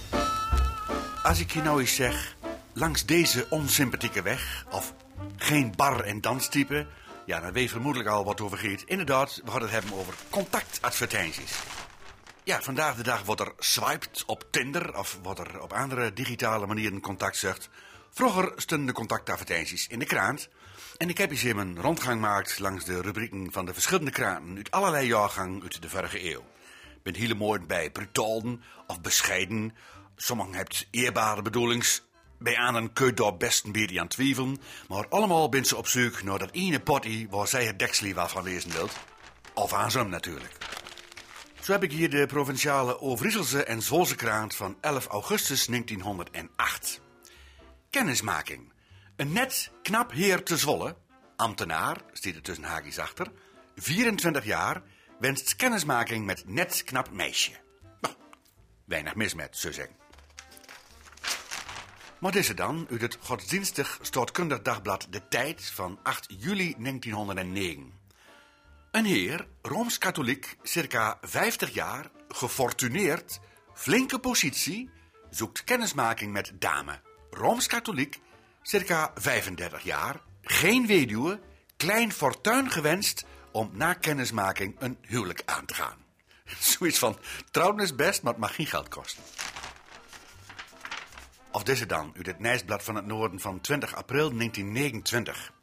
[1.23, 2.35] Als ik je nou eens zeg,
[2.73, 4.93] langs deze onsympathieke weg, of
[5.35, 6.85] geen bar- en danstype,
[7.25, 8.81] ja, dan weet je vermoedelijk al wat over.
[8.85, 11.59] Inderdaad, we gaan het hebben over contactadvertenties.
[12.47, 16.67] Ja, vandaag de dag wordt er swiped op Tinder of wordt er op andere digitale
[16.67, 17.69] manieren contact zocht.
[18.11, 20.49] Vroeger stonden de contactadvertenties in de krant.
[20.97, 24.57] En ik heb eens even een rondgang gemaakt langs de rubrieken van de verschillende kranten
[24.57, 26.43] uit allerlei jaargangen uit de vorige eeuw.
[27.03, 29.75] Ben hele mooi bij brutalen of bescheiden.
[30.15, 32.03] Sommigen hebt eerbare bedoelings.
[32.39, 34.57] Bij anderen kun je daar best een beetje aan twijfelen.
[34.87, 38.43] Maar allemaal ben ze op zoek naar dat ene potty waar zij het deksel van
[38.43, 38.97] lezen wilt.
[39.53, 40.76] Of aan hem natuurlijk.
[41.67, 47.01] Zo heb ik hier de provinciale Overijsselse en Zwolse krant van 11 augustus 1908.
[47.89, 48.73] Kennismaking.
[49.15, 50.95] Een net knap heer te Zwolle,
[51.35, 53.31] ambtenaar, staat er tussen haakjes achter,
[53.75, 54.81] 24 jaar,
[55.19, 57.51] wenst kennismaking met net knap meisje.
[58.01, 58.15] Nou,
[58.85, 59.95] weinig mis met, zo zeggen.
[62.19, 68.06] Wat is er dan uit het godsdienstig staatkundig dagblad De Tijd van 8 juli 1909?
[68.97, 73.39] Een heer, Rooms-Katholiek, circa 50 jaar, gefortuneerd,
[73.73, 74.89] flinke positie,
[75.29, 76.99] zoekt kennismaking met dame.
[77.29, 78.19] Rooms-Katholiek,
[78.61, 81.39] circa 35 jaar, geen weduwe,
[81.75, 85.97] klein fortuin gewenst om na kennismaking een huwelijk aan te gaan.
[86.59, 87.17] Zoiets van,
[87.51, 89.23] trouwen is best, maar het mag geen geld kosten.
[91.51, 95.55] Of deze dan, uit het Nijsblad van het Noorden van 20 april 1929.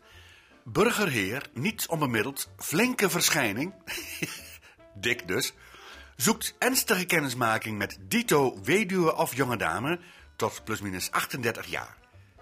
[0.64, 3.74] Burgerheer, niet onbemiddeld, flinke verschijning,
[4.94, 5.52] dik dus,
[6.16, 10.00] zoekt ernstige kennismaking met dito weduwe of jonge dame,
[10.36, 11.96] tot plusminus 38 jaar.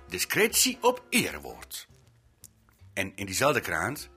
[0.08, 1.88] Discretie op erewoord.
[2.94, 4.10] En in diezelfde krant...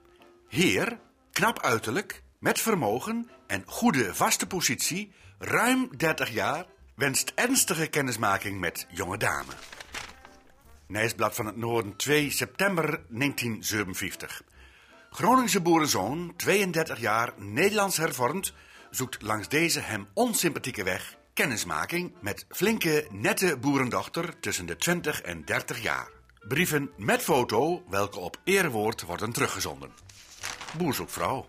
[0.48, 0.98] Heer,
[1.32, 5.12] knap uiterlijk, met vermogen en goede vaste positie...
[5.38, 9.52] ruim 30 jaar, wenst ernstige kennismaking met jonge dame.
[10.86, 14.42] Nijsblad van het Noorden, 2 september 1957.
[15.10, 18.52] Groningse boerenzoon, 32 jaar, Nederlands hervormd,
[18.90, 25.44] zoekt langs deze hem onsympathieke weg kennismaking met flinke, nette boerendochter tussen de 20 en
[25.44, 26.08] 30 jaar.
[26.48, 29.90] Brieven met foto, welke op eerwoord worden teruggezonden.
[30.76, 31.48] Boer zoekt vrouw.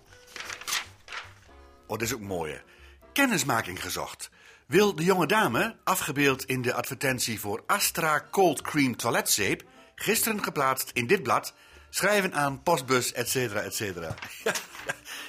[1.88, 2.52] Oh, is ook mooi.
[2.52, 2.60] hè.
[3.14, 4.30] Kennismaking gezocht.
[4.68, 9.64] Wil de jonge dame, afgebeeld in de advertentie voor Astra Cold Cream toiletzeep,
[9.96, 11.54] gisteren geplaatst in dit blad,
[11.90, 14.14] schrijven aan postbus, et cetera, et cetera.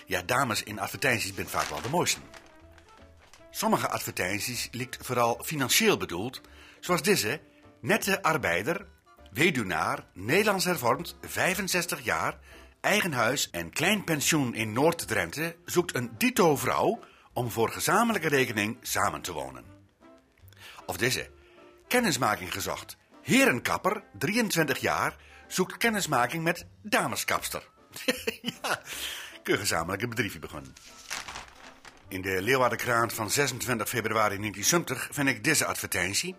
[0.07, 2.21] Ja, dames in advertenties zijn vaak wel de mooiste.
[3.51, 6.41] Sommige advertenties lijkt vooral financieel bedoeld,
[6.81, 7.41] zoals deze,
[7.81, 8.87] nette arbeider,
[9.33, 12.39] weduwnaar, Nederlands hervormd, 65 jaar,
[12.81, 17.01] eigen huis en klein pensioen in Noord-Drenthe, zoekt een dito-vrouw
[17.39, 19.65] om voor gezamenlijke rekening samen te wonen.
[20.87, 21.31] Of deze,
[21.89, 22.97] kennismaking gezocht.
[23.23, 25.17] Herenkapper, 23 jaar,
[25.49, 27.69] zoekt kennismaking met dameskapster.
[28.63, 28.83] ja,
[29.43, 30.73] kun gezamenlijk een bedrijfje beginnen.
[32.09, 36.37] In de Leeuwardenkrant van 26 februari 1970 vind ik deze advertentie.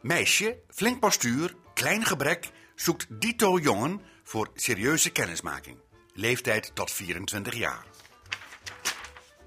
[0.00, 5.78] Meisje, flink postuur, klein gebrek, zoekt dito jongen voor serieuze kennismaking.
[6.14, 7.91] Leeftijd tot 24 jaar.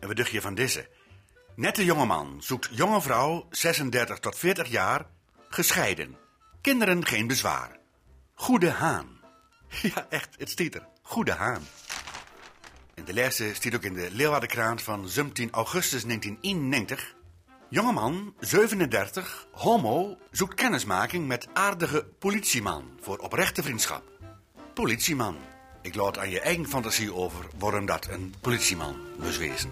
[0.05, 0.87] En wat dacht van deze?
[1.55, 5.05] Nette jongeman zoekt jonge vrouw, 36 tot 40 jaar,
[5.49, 6.17] gescheiden.
[6.61, 7.79] Kinderen geen bezwaar.
[8.33, 9.07] Goede haan.
[9.81, 10.87] Ja, echt, het stiet er.
[11.01, 11.61] Goede haan.
[12.93, 17.15] En de laatste stiet ook in de Leeuwardenkrant van 17 augustus 1991.
[17.69, 24.03] Jongeman, 37, homo, zoekt kennismaking met aardige politieman voor oprechte vriendschap.
[24.73, 25.54] Politieman.
[25.85, 29.71] Ik laat aan je eigen fantasie over waarom dat een politieman moest wezen.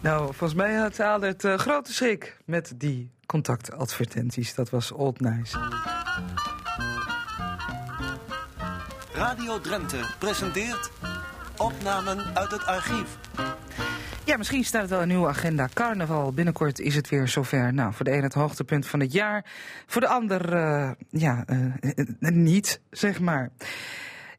[0.00, 4.54] Nou, volgens mij had haalde het eh, grote schrik met die contactadvertenties.
[4.54, 5.58] Dat was Old Nice.
[9.12, 10.90] Radio Drenthe presenteert
[11.56, 13.18] opnamen uit het archief.
[14.30, 15.68] Ja, misschien staat het wel een nieuwe agenda.
[15.74, 17.74] Carnaval, binnenkort is het weer zover.
[17.74, 19.44] Nou, voor de een het hoogtepunt van het jaar.
[19.86, 21.66] Voor de ander, eh, ja, eh,
[22.20, 23.50] eh, niet, zeg maar.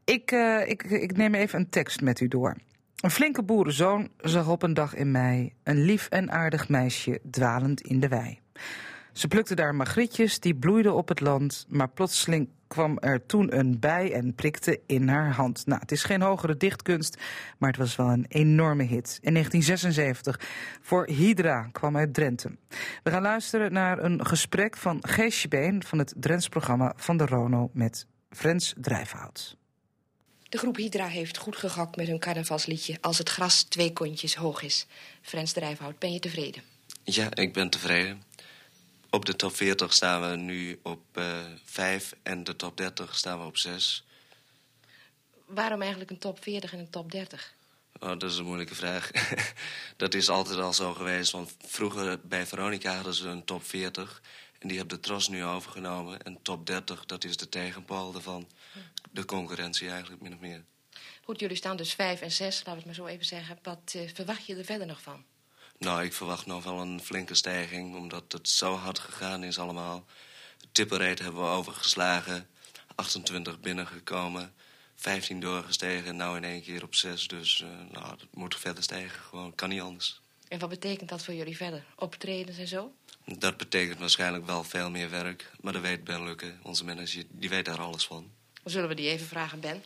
[0.03, 0.31] Ik,
[0.65, 2.55] ik, ik neem even een tekst met u door.
[2.95, 7.81] Een flinke boerenzoon zag op een dag in mei een lief en aardig meisje dwalend
[7.81, 8.39] in de wei.
[9.13, 13.79] Ze plukte daar magrietjes die bloeiden op het land, maar plotseling kwam er toen een
[13.79, 15.65] bij en prikte in haar hand.
[15.65, 17.17] Nou, het is geen hogere dichtkunst,
[17.57, 19.19] maar het was wel een enorme hit.
[19.21, 20.39] In 1976
[20.81, 22.57] voor Hydra kwam uit Drenthe.
[23.03, 27.25] We gaan luisteren naar een gesprek van Geesje Been van het Drents programma van de
[27.25, 29.57] Rono met Frans Drijfhout.
[30.49, 34.61] De groep Hydra heeft goed gegokt met hun carnavalsliedje Als het gras twee kontjes hoog
[34.61, 34.87] is.
[35.21, 36.61] Frans Drijfhout, ben je tevreden?
[37.03, 38.21] Ja, ik ben tevreden.
[39.13, 43.39] Op de top 40 staan we nu op eh 5 en de top 30 staan
[43.39, 44.05] we op 6.
[45.45, 47.53] Waarom eigenlijk een top 40 en een top 30?
[47.99, 49.11] Oh, dat is een moeilijke vraag.
[49.97, 51.31] dat is altijd al zo geweest.
[51.31, 54.21] Want vroeger bij Veronica hadden ze een top 40.
[54.59, 56.21] En die hebben de Tros nu overgenomen.
[56.21, 58.47] En top 30, dat is de tegenpool daarvan.
[59.11, 60.63] De concurrentie eigenlijk, min of meer.
[61.23, 63.59] Goed, jullie staan dus 5 en 6, laten we het maar zo even zeggen.
[63.63, 65.25] Wat eh, verwacht je er verder nog van?
[65.81, 67.95] Nou, ik verwacht nog wel een flinke stijging.
[67.95, 70.05] Omdat het zo hard gegaan is allemaal.
[70.71, 72.47] Tipperate hebben we overgeslagen.
[72.95, 74.53] 28 binnengekomen.
[74.95, 76.15] 15 doorgestegen.
[76.15, 77.27] Nou in één keer op 6.
[77.27, 79.19] Dus eh, nou, dat moet verder stijgen.
[79.19, 80.21] Gewoon, kan niet anders.
[80.47, 81.83] En wat betekent dat voor jullie verder?
[81.95, 82.93] Optredens en zo?
[83.25, 85.51] Dat betekent waarschijnlijk wel veel meer werk.
[85.61, 88.31] Maar dat weet Ben Lukke, onze manager, die weet daar alles van.
[88.63, 89.83] Zullen we die even vragen, Ben.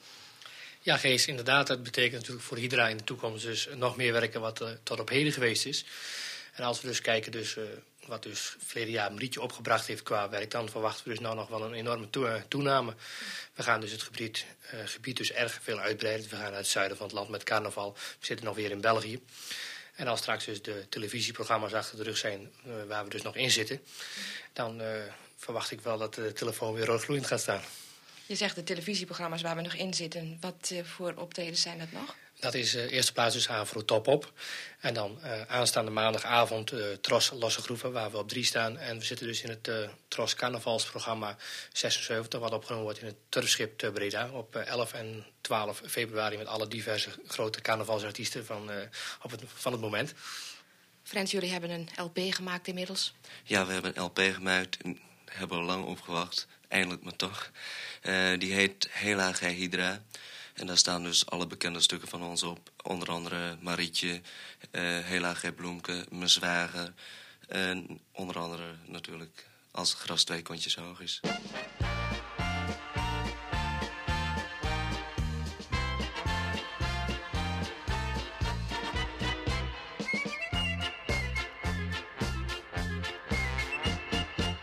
[0.86, 1.68] Ja, Gees, inderdaad.
[1.68, 5.00] Dat betekent natuurlijk voor Hydra in de toekomst dus nog meer werken wat uh, tot
[5.00, 5.86] op heden geweest is.
[6.54, 7.64] En als we dus kijken dus, uh,
[8.06, 11.48] wat dus verleden jaar Marietje opgebracht heeft qua werk, dan verwachten we dus nou nog
[11.48, 12.94] wel een enorme to toename.
[13.54, 14.46] We gaan dus het gebied,
[14.86, 16.30] gebied dus erg veel uitbreiden.
[16.30, 17.94] We gaan uit het zuiden van het land met carnaval.
[17.94, 19.20] We zitten nog weer in België.
[19.96, 22.52] En als straks dus de televisieprogramma's achter de rug zijn
[22.88, 23.82] waar we dus nog in zitten,
[24.54, 24.82] dan
[25.38, 27.64] verwacht ik wel dat de telefoon weer roodgloeiend gaat staan.
[28.28, 30.38] Je zegt de televisieprogramma's waar we nog in zitten.
[30.42, 32.16] Wat uh, voor optredens zijn dat nog?
[32.40, 34.34] Dat is uh, eerste plaats dus Avro Top Op.
[34.80, 38.78] En dan uh, aanstaande maandagavond Tros Losse Groeven, waar we op drie staan.
[38.78, 39.70] En we zitten dus in het
[40.08, 41.38] Tros Carnavalsprogramma
[41.74, 44.30] 76, wat opgenomen wordt in het Turfschip te Breda.
[44.30, 48.70] Op 11 en 12 februari met alle diverse grote carnavalsartiesten van,
[49.22, 50.14] op het, van het moment.
[51.04, 53.14] Frans, jullie hebben een LP gemaakt inmiddels.
[53.44, 56.48] Ja, we hebben een LP gemaakt en hebben er lang op gewacht.
[56.68, 57.52] Eindelijk maar toch.
[58.02, 60.04] Eh, die heet Hela Gij Hydra.
[60.54, 62.70] En daar staan dus alle bekende stukken van ons op.
[62.84, 64.22] Onder andere Marietje,
[64.72, 66.94] eh Hela Gij Bloemke, Mijn Zwager.
[67.48, 71.20] En onder andere natuurlijk Als gras twee kontjes hoog is.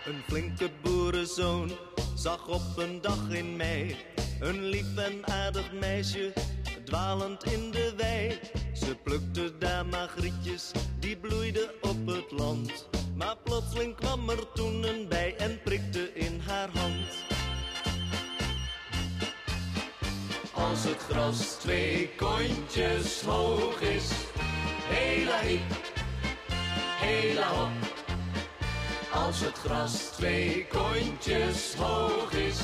[0.05, 1.91] Een flinke boerenzoon
[2.22, 3.96] zag op een dag in mei
[4.40, 6.32] een lief en aardig meisje
[6.85, 8.38] dwalend in de wei.
[8.72, 12.88] Ze plukte daar magrietjes, die bloeiden op het land.
[13.14, 17.06] Maar plotseling kwam er toen een bij en prikte in haar hand.
[20.52, 24.11] Als het gras twee kontjes hoog is,
[24.88, 25.92] hela hiep,
[27.00, 28.02] hela hop.
[29.14, 32.59] Als het gras twee kontjes hoog is,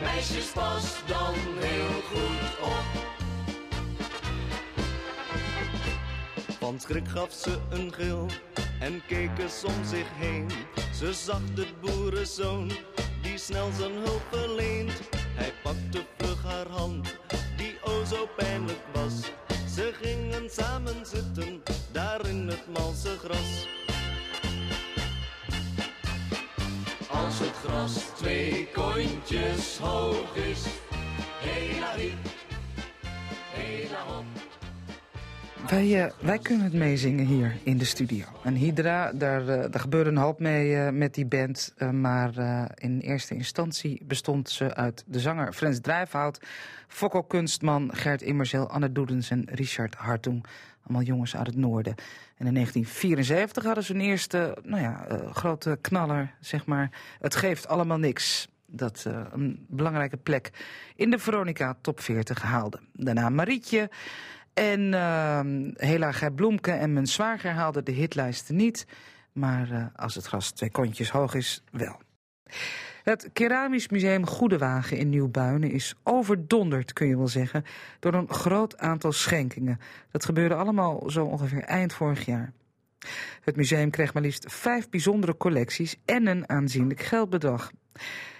[0.00, 3.06] meisjes pas dan heel goed op.
[6.58, 8.26] Van schrik gaf ze een gil
[8.80, 10.50] en keek eens om zich heen.
[10.94, 12.70] Ze zag de boerenzoon
[13.22, 15.00] die snel zijn hulp verleent.
[15.34, 17.18] Hij pakte vlug haar hand,
[17.56, 19.20] die o zo pijnlijk was.
[19.74, 21.62] Ze gingen samen zitten,
[21.92, 23.66] daar in het malse gras.
[27.62, 30.66] Gras twee kontjes hoog is,
[31.40, 32.36] hela hiep.
[35.68, 38.24] Wij, eh, wij kunnen het meezingen hier in de studio.
[38.44, 41.74] En Hydra, daar, eh, daar gebeurde een hoop mee eh, met die band.
[41.92, 42.32] maar
[42.74, 46.40] in eerste instantie bestond ze uit de zanger Frans Drijfhout...
[46.88, 50.44] Fokko Kunstman, Gert Immerzeel, Anne Doedens en Richard Hartung.
[50.82, 51.94] Allemaal jongens uit het noorden.
[52.38, 56.90] En in 1974 hadden ze een eerste nou ja, eh, grote knaller, zeg maar.
[57.18, 58.48] Het geeft allemaal niks.
[58.66, 60.50] Dat eh, een belangrijke plek
[60.94, 62.80] in de Veronica Top 40 haalde.
[62.92, 63.90] Daarna Marietje...
[64.58, 65.40] En uh,
[65.74, 68.86] Hela Gij Bloemke en mijn zwager haalden de hitlijsten niet.
[69.32, 72.00] Maar uh, als het gras twee kontjes hoog is, wel.
[73.02, 77.64] Het Keramisch Museum Goedewagen in Nieuwbuinen is overdonderd, kun je wel zeggen,
[77.98, 79.80] door een groot aantal schenkingen.
[80.10, 82.52] Dat gebeurde allemaal zo ongeveer eind vorig jaar.
[83.40, 87.70] Het museum kreeg maar liefst vijf bijzondere collecties en een aanzienlijk geldbedrag.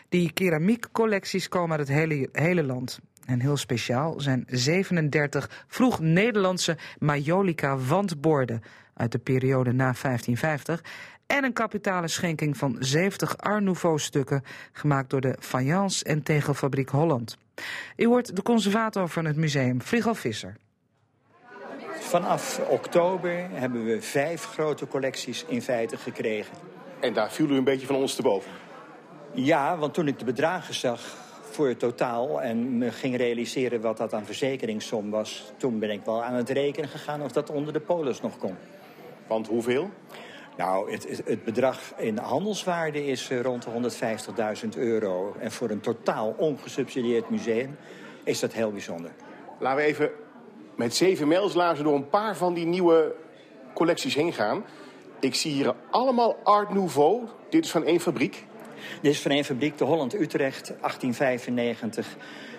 [0.09, 3.01] Die keramiekcollecties komen uit het hele, hele land.
[3.27, 8.62] En heel speciaal zijn 37 vroeg Nederlandse Majolica wandborden
[8.94, 10.83] uit de periode na 1550
[11.29, 16.88] en een kapitale schenking van 70 Art Nouveau stukken gemaakt door de Fayence en Tegelfabriek
[16.88, 17.37] Holland.
[17.97, 20.57] U hoort de conservator van het museum, Frigo Visser.
[21.93, 26.55] Vanaf oktober hebben we vijf grote collecties in feite gekregen.
[27.01, 28.51] En daar viel u een beetje van ons te boven?
[29.33, 31.01] Ja, want toen ik de bedragen zag
[31.51, 36.05] voor het totaal en me ging realiseren wat dat aan verzekeringssom was, toen ben ik
[36.05, 38.57] wel aan het rekenen gegaan of dat onder de polis nog kon.
[39.27, 39.91] Want hoeveel?
[40.59, 43.71] Nou, het, het, bedrag in handelswaarde is eh, rond de
[44.62, 45.37] 150.000 euro.
[45.38, 47.77] En voor een totaal ongesubsidieerd museum
[48.25, 49.11] is dat heel bijzonder.
[49.59, 50.11] Laten we even
[50.77, 53.14] met zeven mijlslaarzen door een paar van die nieuwe
[53.75, 54.64] collecties heen gaan.
[55.21, 57.23] Ik zie hier allemaal Art Nouveau.
[57.49, 58.47] Dit is van één fabriek.
[59.03, 62.16] Dit is van één fabriek, de Holland Utrecht, 1895.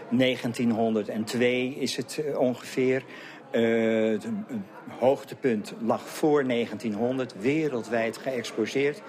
[0.10, 3.04] 1902 is het uh, ongeveer.
[3.52, 4.28] Uh, het
[5.00, 9.02] hoogtepunt lag voor 1900, wereldwijd geëxposeerd.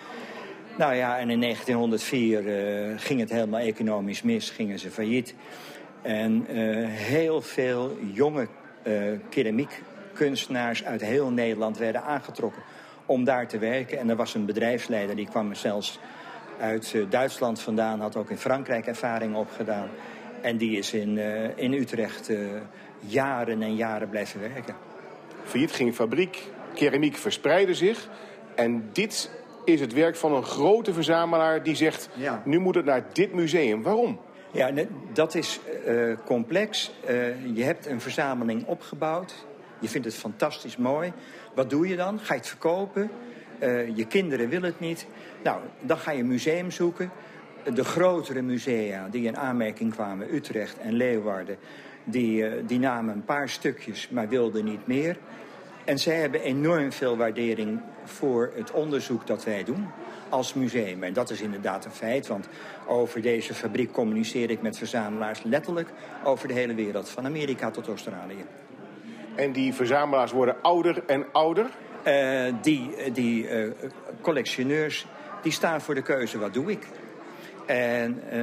[0.78, 5.34] Nou ja, en in 1904 uh, ging het helemaal economisch mis, gingen ze failliet.
[6.02, 8.48] En uh, heel veel jonge
[9.28, 12.62] keramiekkunstenaars uit heel Nederland werden aangetrokken
[13.06, 13.98] om daar te werken.
[13.98, 15.98] En er was een bedrijfsleider, die kwam zelfs
[16.60, 19.88] uit Duitsland vandaan, had ook in Frankrijk ervaring opgedaan.
[20.40, 21.18] En die is in,
[21.56, 22.30] in Utrecht
[23.00, 24.74] jaren en jaren blijven werken.
[25.44, 26.42] Failliet ging fabriek,
[26.74, 28.08] keramiek verspreidde zich.
[28.54, 29.30] En dit
[29.64, 32.08] is het werk van een grote verzamelaar die zegt...
[32.14, 32.42] Ja.
[32.44, 33.82] nu moet het naar dit museum.
[33.82, 34.20] Waarom?
[34.52, 34.70] Ja,
[35.12, 36.92] dat is uh, complex.
[37.10, 39.34] Uh, je hebt een verzameling opgebouwd.
[39.78, 41.12] Je vindt het fantastisch mooi.
[41.54, 42.20] Wat doe je dan?
[42.20, 43.10] Ga je het verkopen?
[43.62, 45.06] Uh, je kinderen willen het niet.
[45.42, 47.10] Nou, dan ga je een museum zoeken.
[47.74, 51.56] De grotere musea die in aanmerking kwamen, Utrecht en Leeuwarden...
[52.04, 55.16] Die, uh, die namen een paar stukjes, maar wilden niet meer.
[55.84, 59.86] En zij hebben enorm veel waardering voor het onderzoek dat wij doen
[60.28, 61.02] als museum.
[61.02, 62.48] En dat is inderdaad een feit, want
[62.86, 65.88] over deze fabriek communiceer ik met verzamelaars letterlijk
[66.24, 68.44] over de hele wereld, van Amerika tot Australië.
[69.34, 71.66] En die verzamelaars worden ouder en ouder?
[72.02, 73.70] Eh, die die eh,
[74.20, 75.06] collectioneurs
[75.42, 76.86] die staan voor de keuze, wat doe ik?
[77.66, 78.40] En eh,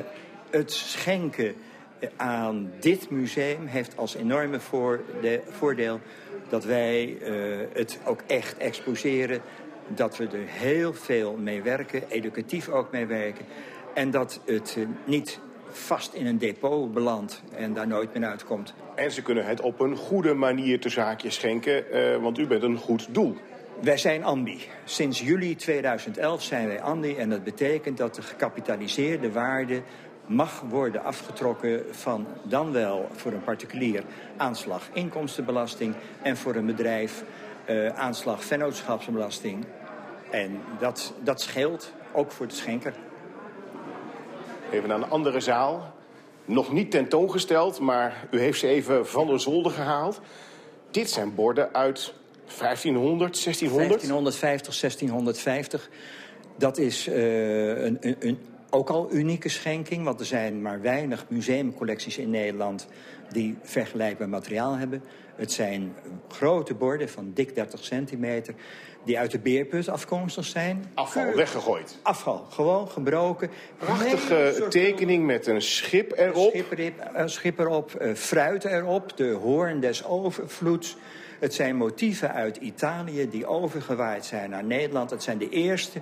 [0.50, 1.56] het schenken
[2.16, 6.00] aan dit museum heeft als enorme voor de, voordeel
[6.50, 7.34] dat wij eh,
[7.74, 9.42] het ook echt exposeren.
[9.88, 13.46] Dat we er heel veel mee werken, educatief ook mee werken.
[13.94, 15.40] En dat het eh, niet
[15.70, 18.74] vast in een depot belandt en daar nooit meer uitkomt.
[18.96, 22.64] En ze kunnen het op een goede manier te zaakje schenken, eh, want u bent
[22.64, 23.36] een goed doel.
[23.82, 24.60] Wij zijn Ambi.
[24.84, 29.82] Sinds juli 2011 zijn wij Ambi en dat betekent dat de gecapitaliseerde waarde
[30.28, 34.04] mag worden afgetrokken van dan wel voor een particulier
[34.38, 37.24] aanslag inkomstenbelasting en voor een bedrijf
[37.66, 39.66] eh, aanslag vennootschapsbelasting.
[40.30, 42.94] En dat, dat scheelt ook voor de schenker.
[44.72, 45.94] Even naar een andere zaal.
[46.46, 50.22] Nog niet tentoongesteld, maar u heeft ze even van de zolder gehaald.
[50.92, 52.14] Dit zijn borden uit
[52.58, 53.90] 1500, 1600?
[53.90, 55.90] 1550, 1650.
[56.58, 57.16] Dat is uh,
[57.84, 58.40] een, een, een,
[58.70, 62.88] ook al unieke schenking, want er zijn maar weinig museumcollecties in Nederland
[63.32, 65.04] die vergelijkbaar materiaal hebben.
[65.36, 65.96] Het zijn
[66.28, 68.54] grote borden van dik 30 centimeter
[69.04, 70.86] die uit de beerput afkomstig zijn.
[70.94, 72.00] Afval, weggegooid.
[72.02, 73.50] Afval, gewoon gebroken.
[73.78, 76.54] Prachtige tekening met een schip erop.
[76.54, 80.98] Erop, uh, schip erop, uh, fruit erop, de hoorn des overvloeds.
[81.40, 85.10] Het zijn motieven uit Italië die overgewaaid zijn naar Nederland.
[85.10, 86.02] Het zijn de eerste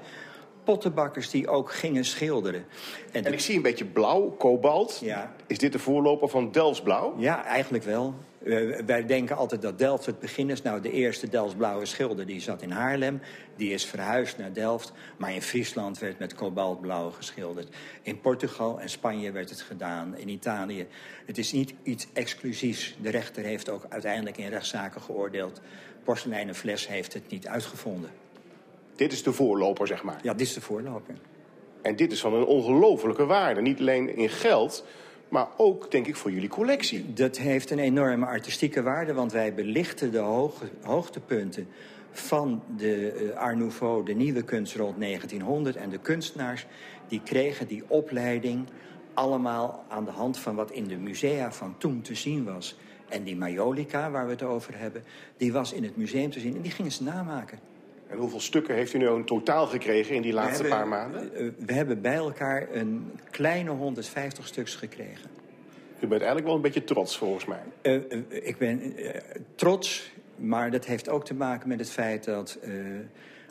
[0.66, 2.66] pottenbakkers die ook gingen schilderen.
[3.12, 5.00] En, en ik zie een beetje blauw, kobalt.
[5.02, 5.36] Ja.
[5.48, 7.16] Is dit de voorloper van Delftsblauw?
[7.18, 8.14] Ja, eigenlijk wel.
[8.44, 10.62] Uh, wij denken altijd dat Delft het begin is.
[10.62, 13.22] Nou, de eerste Delftsblauwe schilder die zat in Haarlem.
[13.56, 14.92] Die is verhuisd naar Delft.
[15.18, 17.76] Maar in Friesland werd met kobaltblauw geschilderd.
[18.02, 20.18] In Portugal en Spanje werd het gedaan.
[20.18, 20.88] In Italië.
[21.26, 22.96] Het is niet iets exclusiefs.
[23.02, 25.62] De rechter heeft ook uiteindelijk in rechtszaken geoordeeld.
[26.04, 28.10] Porseleinen fles heeft het niet uitgevonden.
[28.96, 30.20] Dit is de voorloper, zeg maar.
[30.22, 31.16] Ja, dit is de voorloper.
[31.82, 33.62] En dit is van een ongelofelijke waarde.
[33.62, 34.86] Niet alleen in geld,
[35.30, 37.14] maar ook, denk ik, voor jullie collectie.
[37.14, 41.68] Dat heeft een enorme artistieke waarde, want wij belichten de hoog, hoogtepunten
[42.12, 45.76] van de uh, Art Nouveau, de nieuwe kunst rond 1900.
[45.76, 46.66] En de kunstenaars
[47.08, 48.68] die kregen die opleiding
[49.14, 52.78] allemaal aan de hand van wat in de musea van toen te zien was.
[53.10, 55.04] En die Majolica, waar we het over hebben,
[55.38, 57.60] die was in het museum te zien en die gingen ze namaken.
[58.08, 61.56] En hoeveel stukken heeft u nu in totaal gekregen in die laatste hebben, paar maanden?
[61.66, 65.30] We hebben bij elkaar een kleine 150 stuks gekregen.
[66.00, 67.62] U bent eigenlijk wel een beetje trots volgens mij.
[67.82, 69.10] Uh, uh, ik ben uh,
[69.56, 72.60] trots, maar dat heeft ook te maken met het feit dat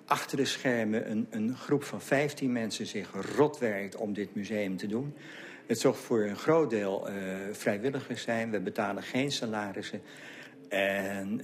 [0.07, 4.77] achter de schermen een, een, groep van 15 mensen zich rot werkt om dit museum
[4.77, 5.15] te doen.
[5.67, 7.09] Het zorgt voor een groot deel
[7.53, 8.51] vrijwilligers zijn.
[8.51, 10.03] We betalen geen salarissen.
[10.69, 11.41] En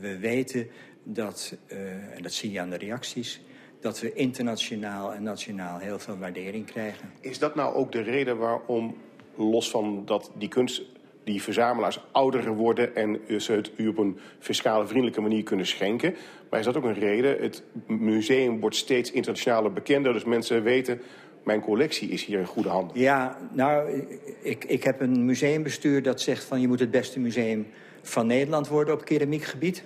[0.00, 0.68] we weten
[1.02, 1.78] dat, uh,
[2.16, 3.40] en dat zie je aan de reacties,
[3.80, 7.10] dat we internationaal en nationaal heel veel waardering krijgen.
[7.20, 8.96] Is dat nou ook de reden waarom,
[9.36, 10.82] los van dat die kunst,
[11.24, 16.14] die verzamelaars ouder worden en ze het u op een fiscale vriendelijke manier kunnen schenken,
[16.50, 17.42] maar is dat ook een reden?
[17.42, 21.00] Het museum wordt steeds internationaler bekender, dus mensen weten.
[21.42, 23.00] Mijn collectie is hier in goede handen.
[23.00, 24.04] Ja, nou,
[24.42, 27.66] ik, ik heb een museumbestuur dat zegt van je moet het beste museum
[28.02, 29.84] van Nederland worden op keramiekgebied.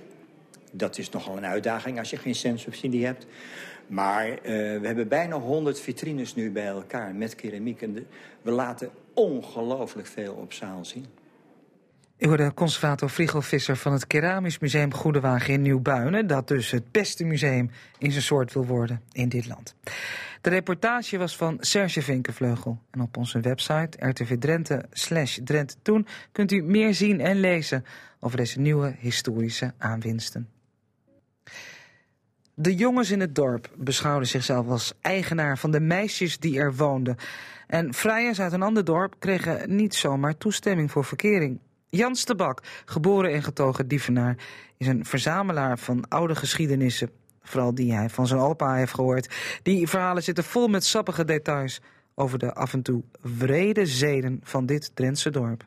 [0.76, 3.26] Dat is nogal een uitdaging als je geen centsubsidie hebt.
[3.86, 4.36] Maar uh,
[4.80, 7.82] we hebben bijna 100 vitrines nu bij elkaar met keramiek.
[7.82, 8.06] En
[8.42, 11.06] we laten ongelooflijk veel op zaal zien.
[12.18, 16.26] U hoorde conservator Frigo Visser van het Keramisch Museum Goedewagen in Nieuwbuinen...
[16.26, 19.74] dat dus het beste museum in zijn soort wil worden in dit land.
[20.40, 22.78] De reportage was van Serge Vinkenvleugel.
[22.90, 24.38] En op onze website RTV
[25.44, 27.84] Drenthe kunt u meer zien en lezen
[28.20, 30.48] over deze nieuwe historische aanwinsten.
[32.58, 37.16] De jongens in het dorp beschouwden zichzelf als eigenaar van de meisjes die er woonden.
[37.66, 41.60] En vrijers uit een ander dorp kregen niet zomaar toestemming voor verkering.
[41.88, 44.36] Jans de Bak, geboren en getogen dievenaar,
[44.76, 47.10] is een verzamelaar van oude geschiedenissen.
[47.42, 49.34] Vooral die hij van zijn opa heeft gehoord.
[49.62, 51.80] Die verhalen zitten vol met sappige details
[52.14, 55.66] over de af en toe wrede zeden van dit Drentse dorp.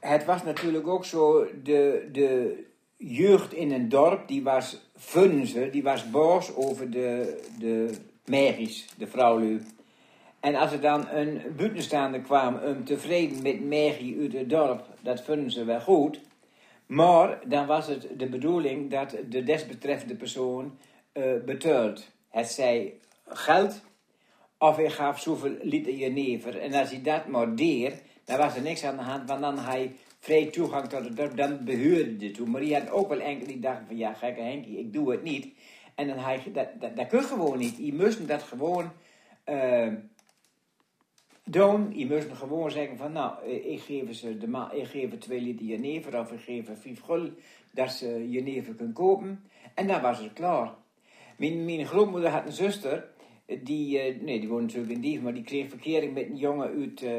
[0.00, 2.58] Het was natuurlijk ook zo, de, de
[2.96, 9.06] jeugd in een dorp, die was funze, die was boos over de, de merries, de
[9.06, 9.60] vrouwlui.
[10.40, 15.22] En als er dan een buitenstaander kwam om tevreden met merrie uit het dorp, dat
[15.22, 16.20] vonden ze wel goed.
[16.86, 20.78] Maar dan was het de bedoeling dat de desbetreffende persoon
[21.14, 21.92] uh.
[22.28, 22.94] Het zij
[23.26, 23.80] geld
[24.58, 26.60] of hij gaf zoveel liter jenever.
[26.60, 29.58] En als hij dat maar deed, dan was er niks aan de hand, want dan
[29.58, 32.50] hij vrij toegang tot het dorp, dan behuurde het toen.
[32.50, 35.22] Maar die had ook wel enkele die dachten van, ja, gekke Henkie, ik doe het
[35.22, 35.48] niet.
[35.94, 37.76] En dan hij, dat, dat, dat kun je gewoon niet.
[37.76, 38.92] Je moest dat gewoon
[39.48, 39.92] uh,
[41.44, 41.98] doen.
[41.98, 45.66] Je moest gewoon zeggen van, nou, ik geef ze de ma ik geef twee liter
[45.66, 47.30] jenever of ik geef vijf gul
[47.70, 49.44] dat ze jenever kunnen kopen.
[49.74, 50.74] En dan was het klaar.
[51.36, 53.08] Mijn, mijn grootmoeder had een zuster,
[53.62, 56.68] die, uh, nee, die woonde natuurlijk in Dief, maar die kreeg verkering met een jongen
[56.68, 57.10] uit, uh,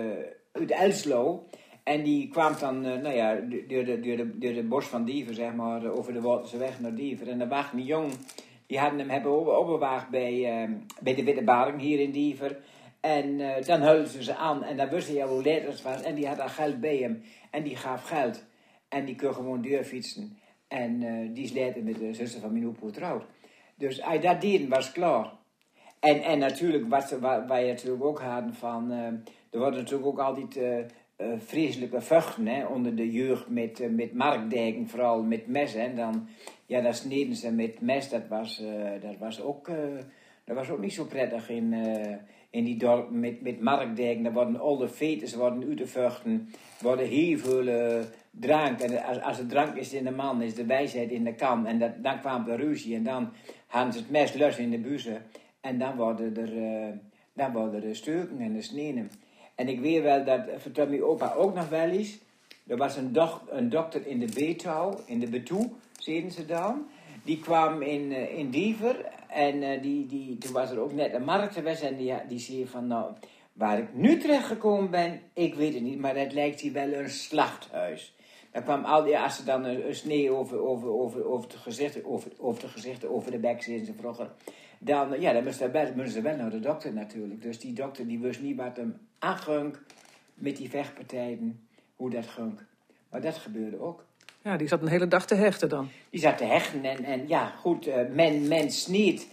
[0.51, 1.47] uit Elslo.
[1.85, 3.35] En die kwam dan, uh, nou ja,
[3.67, 6.79] door de, door, de, door de bos van Diever, zeg maar, over de Waterse weg
[6.79, 7.29] naar Diever.
[7.29, 8.13] En daar was een jong,
[8.65, 12.57] die hadden hem hebben opgewaagd bij, uh, bij de Witte Baring hier in Diever.
[12.99, 15.81] En uh, dan huilden ze ze aan en dan wist hij al hoe laat het
[15.81, 16.01] was.
[16.01, 18.43] En die had al geld bij hem en die gaf geld.
[18.89, 20.37] En die kon gewoon deurfietsen.
[20.67, 20.99] En
[21.33, 23.23] die is later met de zuster van mijn opa getrouwd.
[23.75, 25.31] Dus als dat deed, was klaar.
[25.99, 28.91] En, en natuurlijk, wat, wat wij natuurlijk ook hadden van...
[29.51, 30.57] er worden natuurlijk ook altijd
[31.17, 35.75] uh, vreselijke vechten onder de jeugd met, uh, met markdijken, vooral met mes.
[35.75, 36.27] En dan,
[36.65, 39.69] ja, dat sneden ze met mes, dat was, uh, dat was, ook,
[40.43, 41.73] dat was ook niet zo prettig in,
[42.49, 44.23] in die dorp met, met markdijken.
[44.23, 46.49] Daar worden alle fetes worden uitgevochten,
[46.81, 48.79] worden heel veel drank.
[48.79, 51.67] En als, als de drank is in de man, is de wijsheid in de kan.
[51.67, 53.29] En dat, dan kwam de ruzie en dan
[53.67, 55.21] hadden ze het mes los in de buzen.
[55.61, 56.99] En dan worden er,
[57.33, 59.09] dan worden er stukken en de sneden.
[59.55, 62.17] En ik weet wel dat, vertelt mijn opa ook nog wel eens.
[62.67, 66.87] Er was een, doch, een dokter in de Beetouw, in de Betoe, zeiden ze dan.
[67.23, 71.13] Die kwam in, uh, in Diever en uh, die, die, toen was er ook net
[71.13, 73.13] een markt en die, die zei van nou,
[73.53, 76.93] waar ik nu terecht gekomen ben, ik weet het niet, maar het lijkt hier wel
[76.93, 78.14] een slachthuis.
[78.55, 82.05] Dan kwam al die, als ze dan een, snee over, over, over, over, de gezichten,
[82.05, 84.31] over, over de gezichten, over de bek zeiden ze vroeger.
[84.79, 87.41] Dan, ja, dan moesten ze, wel, naar de dokter natuurlijk.
[87.41, 89.83] Dus die dokter die wist niet wat hem aangunk
[90.33, 92.59] met die vechtpartijen, hoe dat ging.
[93.09, 94.05] Maar dat gebeurde ook.
[94.43, 95.89] Ja, die zat een hele dag te hechten dan.
[96.09, 99.27] Die zat te hechten en, en ja, goed, uh, men, men sneed.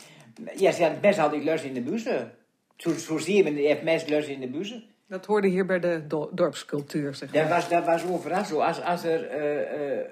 [0.57, 2.33] Ja, ze had best altijd lus in de buzen.
[2.77, 4.85] Zo, zo zie je, men heeft best lus in de buzen.
[5.13, 7.43] Dat hoorde hier bij de do dorpscultuur, zeg maar.
[7.43, 8.61] Dat was, dat was overal zo.
[8.61, 10.05] Als, als er, uh, uh,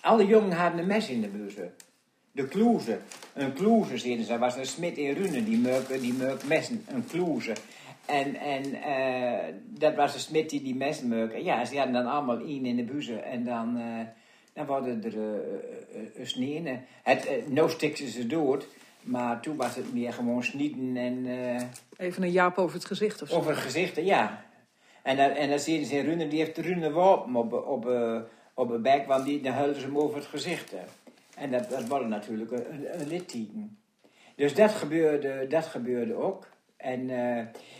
[0.00, 1.72] alle jongen hadden een mes in de buzen.
[2.32, 2.98] De kloeze.
[3.34, 4.30] Een kloeze, zeiden ze.
[4.30, 6.84] Dat was een smid in Runen, die meuk, die meuk messen.
[6.88, 7.52] Een kloeze.
[8.06, 11.36] En, en uh, dat was de smid die die messen meuk.
[11.36, 13.24] Ja, ze hadden dan allemaal één in de buzen.
[13.24, 13.80] En dan,
[14.52, 15.14] dan worden er
[16.18, 16.76] uh.
[17.02, 18.66] Het, nou stikten ze dood.
[19.02, 21.26] Maar toen was het meer gewoon snieten en...
[21.96, 23.36] Even een jaap over het gezicht of zo.
[23.36, 24.44] Over het gezicht, ja.
[25.02, 27.90] En, dan, en dan zien ze in Runen, die heeft de Runen wapen op, op,
[28.54, 30.74] op de bek, want die, dan huilden ze hem over het gezicht.
[31.36, 33.78] En dat, dat worden natuurlijk een, een litteken.
[34.36, 36.48] Dus dat gebeurde, dat gebeurde ook.
[36.76, 37.38] En uh,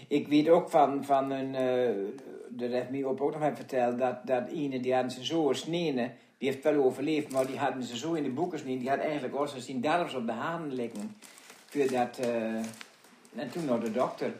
[0.09, 2.05] ik weet ook van, van een, uh,
[2.49, 6.13] dat heeft mij ook nog even verteld, dat, dat die hadden ze zo snenen,
[6.43, 8.99] die heeft wel overleefd, maar die hadden ze zo in de boeken sneden, die had
[8.99, 11.17] eigenlijk ook zijn darms op de haan liggen.
[11.73, 12.55] Dat, uh,
[13.35, 14.33] en toen naar de dokter.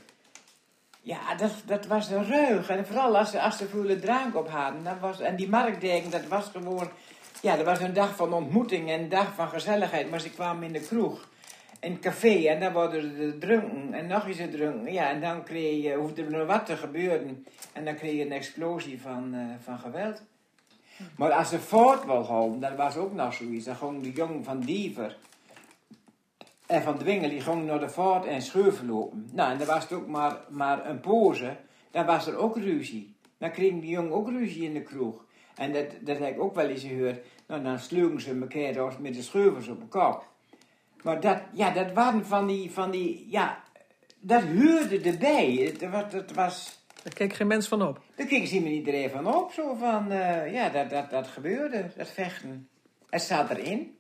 [1.03, 2.69] Ja, dat, dat was een ruig.
[2.69, 4.85] En vooral als ze, als ze veel drank op hadden.
[4.85, 6.91] Dat was, en die marktdeken, dat was gewoon
[7.43, 10.11] ja, dat was een dag van ontmoeting en een dag van gezelligheid.
[10.11, 11.29] Maar ze kwamen in de kroeg,
[11.81, 13.95] in het café, en dan worden ze dronken.
[13.95, 14.93] En nog eens dronken.
[14.93, 17.47] Ja, en dan kreeg je, hoefde er nog wat te gebeuren.
[17.73, 20.23] En dan kreeg je een explosie van, uh, van geweld.
[21.17, 23.65] Maar als ze voort wil houden, dat was ook nog zoiets.
[23.65, 25.17] Dan ging de jongen van Diever
[26.67, 29.29] en van Dwingel, die gingen naar de voort en scheuven lopen.
[29.33, 31.57] Nou, en dan was het ook maar, maar een pose.
[31.91, 33.15] Dan was er ook ruzie.
[33.39, 35.25] Dan kreeg die jongen ook ruzie in de kroeg.
[35.55, 37.19] En dat, dat heb ik ook wel eens gehoord.
[37.47, 40.25] Nou, dan slugen ze elkaar met de scheuvers op kop.
[41.03, 43.63] Maar dat, ja, dat waren van die, van die, ja,
[44.21, 45.75] dat huurde erbij.
[45.79, 46.82] Dat was, dat was...
[47.03, 48.01] Daar keek geen mens van op.
[48.17, 49.53] Daar keek ze me iedereen van op.
[49.53, 52.69] Zo van, uh, ja, dat, dat, dat gebeurde, dat vechten.
[53.09, 53.97] Het staat erin.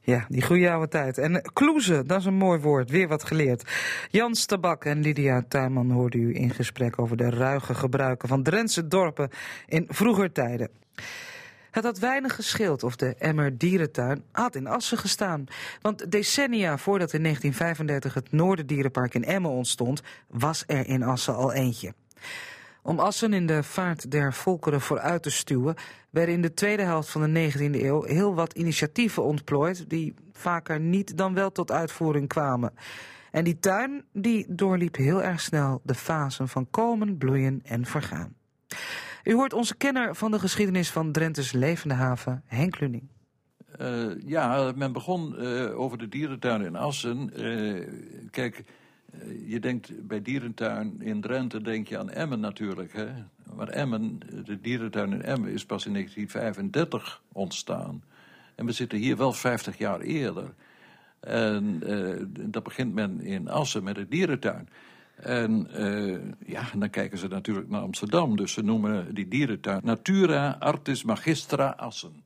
[0.00, 1.18] Ja, die goede oude tijd.
[1.18, 2.90] En kloezen, dat is een mooi woord.
[2.90, 3.70] Weer wat geleerd.
[4.10, 8.86] Jan Stabak en Lydia Tuinman hoorden u in gesprek over de ruige gebruiken van Drentse
[8.88, 9.30] dorpen
[9.66, 10.70] in vroeger tijden.
[11.70, 15.44] Het had weinig gescheeld of de Emmer Dierentuin had in Assen gestaan.
[15.80, 21.52] Want decennia voordat in 1935 het Noorderdierenpark in Emmen ontstond, was er in Assen al
[21.52, 21.94] eentje.
[22.82, 25.74] Om Assen in de vaart der volkeren vooruit te stuwen,
[26.10, 30.80] werden in de tweede helft van de 19e eeuw heel wat initiatieven ontplooid die vaker
[30.80, 32.72] niet dan wel tot uitvoering kwamen.
[33.30, 38.34] En die tuin die doorliep heel erg snel de fasen van komen, bloeien en vergaan.
[39.24, 43.08] U hoort onze kenner van de geschiedenis van Drenthe's levende haven, Henk Luning.
[43.80, 47.30] Uh, ja, men begon uh, over de dierentuin in Assen.
[47.36, 47.86] Uh,
[48.30, 48.64] kijk,
[49.46, 52.92] je denkt bij dierentuin in Drenthe denk je aan Emmen natuurlijk.
[52.92, 53.08] Hè?
[53.54, 58.02] Maar Emmen, de dierentuin in Emmen is pas in 1935 ontstaan.
[58.54, 60.54] En we zitten hier wel 50 jaar eerder.
[61.20, 61.82] En
[62.50, 64.68] dat begint men in Assen met de dierentuin.
[65.22, 68.36] En uh, ja, dan kijken ze natuurlijk naar Amsterdam.
[68.36, 72.24] Dus ze noemen die dierentuin Natura Artis Magistra Assen.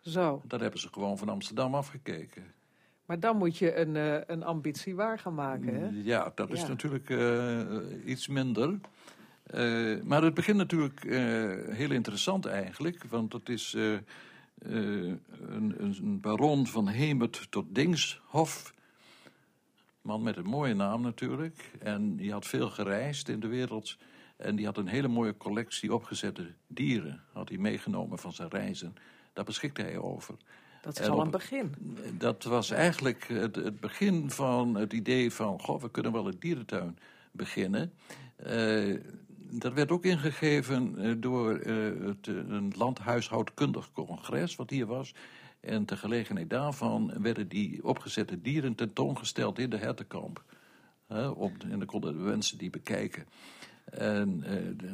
[0.00, 0.42] Zo.
[0.44, 2.42] Dat hebben ze gewoon van Amsterdam afgekeken.
[3.06, 5.88] Maar dan moet je een, uh, een ambitie waar gaan maken, hè?
[6.02, 6.68] Ja, dat is ja.
[6.68, 7.60] natuurlijk uh,
[8.04, 8.80] iets minder.
[10.04, 11.02] Maar het begint natuurlijk
[11.70, 13.04] heel interessant eigenlijk.
[13.04, 13.72] Want het is
[14.58, 15.26] een,
[15.78, 18.72] een, baron van Hemert tot Dingshof.
[20.02, 21.70] Man met een mooie naam natuurlijk.
[21.78, 23.96] En die had veel gereisd in de wereld.
[24.36, 27.22] En die had een hele mooie collectie opgezette dieren.
[27.32, 28.94] Had hij meegenomen van zijn reizen.
[29.32, 30.34] Daar beschikte hij over.
[30.82, 31.74] Dat is al een begin.
[32.18, 35.60] Dat was eigenlijk het, het, begin van het idee van...
[35.60, 36.98] goh, we kunnen wel een dierentuin
[37.32, 37.92] beginnen.
[38.46, 39.00] Uh,
[39.50, 45.14] dat werd ook ingegeven uh, door uh, het, een landhuishoudkundig congres wat hier was.
[45.60, 50.42] En ter gelegenheid daarvan werden die opgezette dieren tentoongesteld in de hertenkamp.
[51.34, 53.26] op, en dan konden de mensen die bekijken.
[53.84, 54.44] En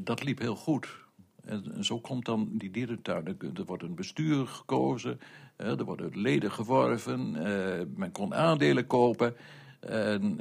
[0.05, 0.89] dat liep heel goed.
[1.45, 3.27] En zo komt dan die dierentuin.
[3.27, 5.21] Er wordt een bestuur gekozen,
[5.57, 7.31] er worden leden geworven,
[7.97, 9.35] men kon aandelen kopen.
[9.81, 10.41] En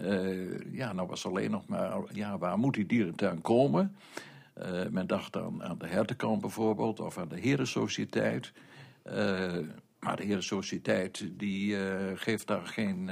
[0.71, 3.95] ja, nou was alleen nog maar, ja, waar moet die dierentuin komen?
[4.89, 8.51] men dacht aan, aan de hertenkamp bijvoorbeeld, of aan de herensociëteit.
[10.05, 11.77] Maar de herensociëteit die
[12.15, 13.09] geeft daar geen,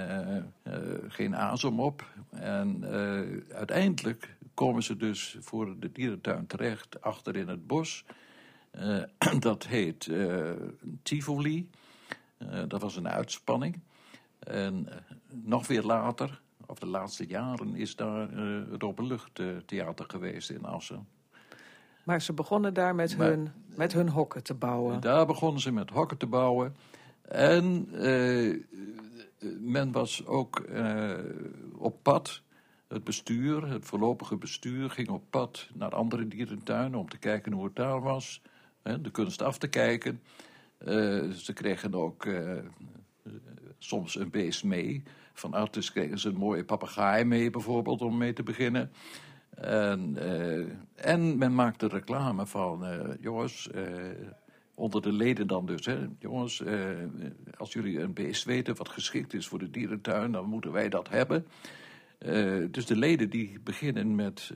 [1.08, 2.06] geen azem op.
[2.30, 2.86] En
[3.54, 8.06] uiteindelijk komen ze dus voor de dierentuin terecht, achter in het bos.
[8.80, 9.04] Uh,
[9.40, 10.52] dat heet uh,
[11.04, 11.70] Tivoli.
[12.38, 13.80] Uh, dat was een uitspanning.
[14.40, 14.88] En
[15.28, 18.32] nog weer later, of de laatste jaren, is daar
[18.72, 21.08] het openluchttheater geweest in Assen.
[22.04, 25.00] Maar ze begonnen daar met, maar, hun, met hun hokken te bouwen.
[25.02, 26.76] Daar begonnen ze met hokken te bouwen.
[27.22, 27.90] En
[29.60, 30.64] men was ook
[31.78, 32.42] op pad
[32.88, 37.66] het bestuur, het voorlopige bestuur, ging op pad naar andere dierentuinen om te kijken hoe
[37.66, 38.42] het daar was.
[38.82, 40.22] Hè, de kunst af te kijken.
[41.36, 42.28] Ze kregen ook
[43.78, 45.04] soms een beest mee.
[45.34, 48.92] Van Artus kregen ze een mooie papegaai mee, bijvoorbeeld, om mee te beginnen.
[49.56, 52.86] En, uh, en men maakte reclame van,
[53.20, 53.70] jongens,
[54.76, 55.86] onder de leden dan dus.
[55.86, 56.64] Hè, jongens,
[57.58, 61.10] als jullie een beest weten wat geschikt is voor de dierentuin, dan moeten wij dat
[61.10, 61.46] hebben.
[62.72, 64.52] Dus de leden die beginnen met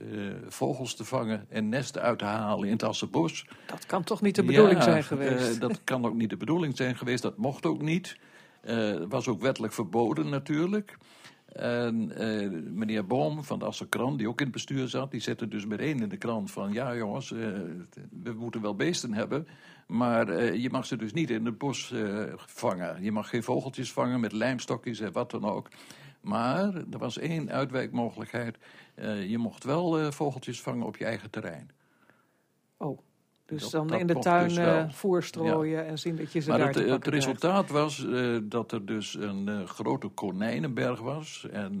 [0.48, 3.46] vogels te vangen en nesten uit te halen in het Assenbos.
[3.66, 5.60] Dat kan toch niet de bedoeling ja, zijn geweest?
[5.60, 8.16] Dat kan ook niet de bedoeling zijn geweest, dat mocht ook niet.
[9.08, 10.98] was ook wettelijk verboden natuurlijk.
[11.58, 12.12] En
[12.74, 16.00] meneer Boom van de Assenkrant, die ook in het bestuur zat, die zette dus meteen
[16.00, 16.72] in de krant van...
[16.72, 19.48] ja jongens, we moeten wel beesten hebben,
[19.86, 21.94] maar je mag ze dus niet in het bos
[22.36, 23.02] vangen.
[23.02, 25.68] Je mag geen vogeltjes vangen met lijmstokjes en wat dan ook.
[26.20, 28.58] Maar er was één uitwijkmogelijkheid.
[29.26, 31.70] Je mocht wel vogeltjes vangen op je eigen terrein.
[32.76, 32.98] Oh,
[33.48, 35.84] dus dat, dan dat in de tuin dus voorstrooien ja.
[35.84, 38.06] en zien dat je ze maar daar het, het resultaat was
[38.42, 41.46] dat er dus een grote konijnenberg was.
[41.50, 41.78] En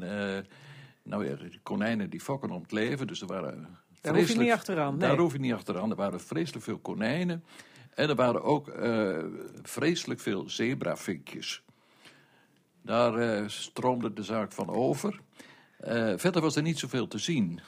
[1.02, 3.78] nou ja, die konijnen die fokken om het leven, dus er waren...
[4.00, 4.96] Daar hoef je niet achteraan.
[4.96, 5.08] Nee.
[5.08, 5.90] Daar hoef je niet achteraan.
[5.90, 7.44] Er waren vreselijk veel konijnen.
[7.94, 8.72] En er waren ook
[9.62, 11.62] vreselijk veel zebravinkjes.
[12.82, 15.20] Daar stroomde de zaak van over.
[15.86, 17.60] Uh, verder was er niet zoveel te zien.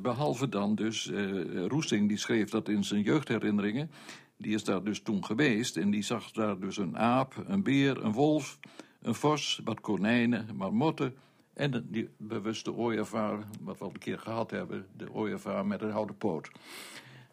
[0.00, 3.90] Behalve dan dus uh, Roesting, die schreef dat in zijn jeugdherinneringen.
[4.36, 8.04] Die is daar dus toen geweest en die zag daar dus een aap, een beer,
[8.04, 8.58] een wolf,
[9.02, 11.14] een vos, wat konijnen, marmotten
[11.54, 15.90] en die bewuste ooievaar, wat we al een keer gehad hebben, de ooievaar met een
[15.90, 16.50] houten poot.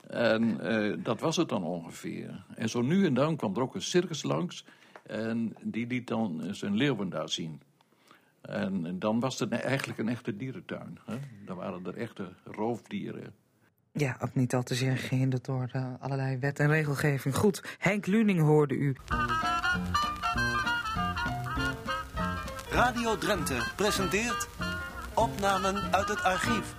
[0.08, 0.60] En
[1.04, 2.46] dat was het dan ongeveer.
[2.56, 4.66] En zo nu en dan kwam er ook een circus langs
[5.04, 7.62] en die liet dan zijn leeuwen daar zien.
[8.42, 10.98] En, dan was het eigenlijk een echte dierentuin.
[11.06, 11.18] Hè?
[11.46, 13.34] Dan waren er echte roofdieren.
[13.94, 17.36] Ja, ook niet al te zeer gehinderd door uh, allerlei wet en regelgeving.
[17.36, 18.96] Goed, Henk Luning hoorde u.
[22.70, 24.48] Radio Drenthe presenteert
[25.14, 26.76] opnamen uit het archief.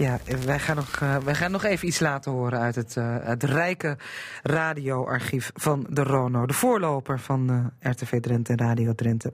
[0.00, 3.16] Ja, wij gaan, nog, uh, wij gaan nog even iets laten horen uit het, uh,
[3.20, 3.96] het rijke
[4.42, 6.46] radioarchief van de Rono.
[6.46, 9.32] De voorloper van uh, RTV Drenthe en Radio Drenthe.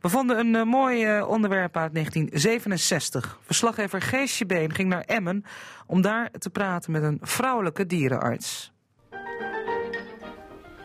[0.00, 3.38] We vonden een mooi onderwerp uit 1967.
[3.42, 5.44] Verslaggever Geesje Been ging naar Emmen
[5.86, 8.72] om daar te praten met een vrouwelijke dierenarts.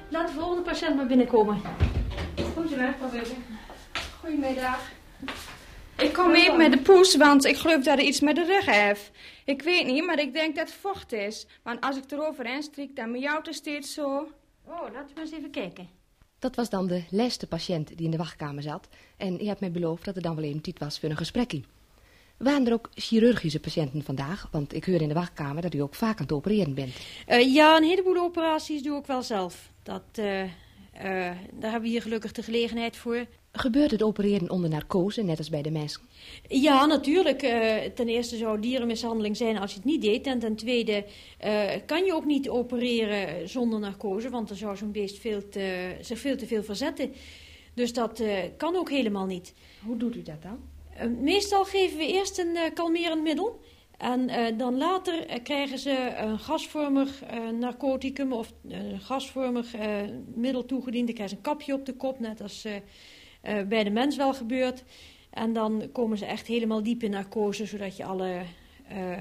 [0.10, 1.62] Laat de volgende patiënt maar binnenkomen.
[1.62, 2.96] Maar,
[4.20, 4.80] Goedemiddag.
[5.98, 8.66] Ik kom even met de poes, want ik geloof dat er iets met de rug
[8.66, 9.12] heeft.
[9.46, 11.48] Ik weet niet, maar ik denk dat het vocht is.
[11.64, 14.28] Want als ik eroverheen strik, dan miauwt het steeds zo.
[14.66, 15.90] Oh, laten we eens even kijken.
[16.40, 18.88] Dat was dan de laatste patiënt die in de wachtkamer zat.
[19.18, 21.62] En je hebt mij beloofd dat er dan wel even tijd was voor een gesprekje.
[22.38, 24.48] Waren er ook chirurgische patiënten vandaag?
[24.52, 26.96] Want ik hoor in de wachtkamer dat u ook vaak aan het opereren bent.
[27.26, 29.72] Eh, ja, een heleboel operaties doe ik wel zelf.
[29.84, 30.50] Dat, eh, eh,
[31.52, 33.26] daar hebben we hier gelukkig de gelegenheid voor.
[33.58, 36.02] Gebeurt het opereren onder narcose, net als bij de mensen?
[36.48, 37.42] Ja, natuurlijk.
[37.42, 40.28] Eh, ten eerste zou dierenmishandeling zijn als je het niet deed.
[40.28, 41.06] En ten tweede
[41.38, 45.96] eh, kan je ook niet opereren zonder narcose, want dan zou zo'n beest veel te,
[46.02, 47.14] zich veel te veel verzetten.
[47.74, 49.54] Dus dat eh, kan ook helemaal niet.
[49.86, 50.60] Hoe doet u dat dan?
[51.22, 53.60] Meestal geven we eerst een kalmerend middel.
[53.98, 60.02] En eh, dan later krijgen ze een gasvormig eh, narcoticum of een gasvormig eh,
[60.34, 61.06] middel toegediend.
[61.06, 62.68] Dan krijgen ze een kapje op de kop, net als
[63.46, 64.84] eh, bij de mens wel gebeurt.
[65.30, 68.42] En dan komen ze echt helemaal diep in narcose, zodat je alle,
[68.88, 69.18] eh,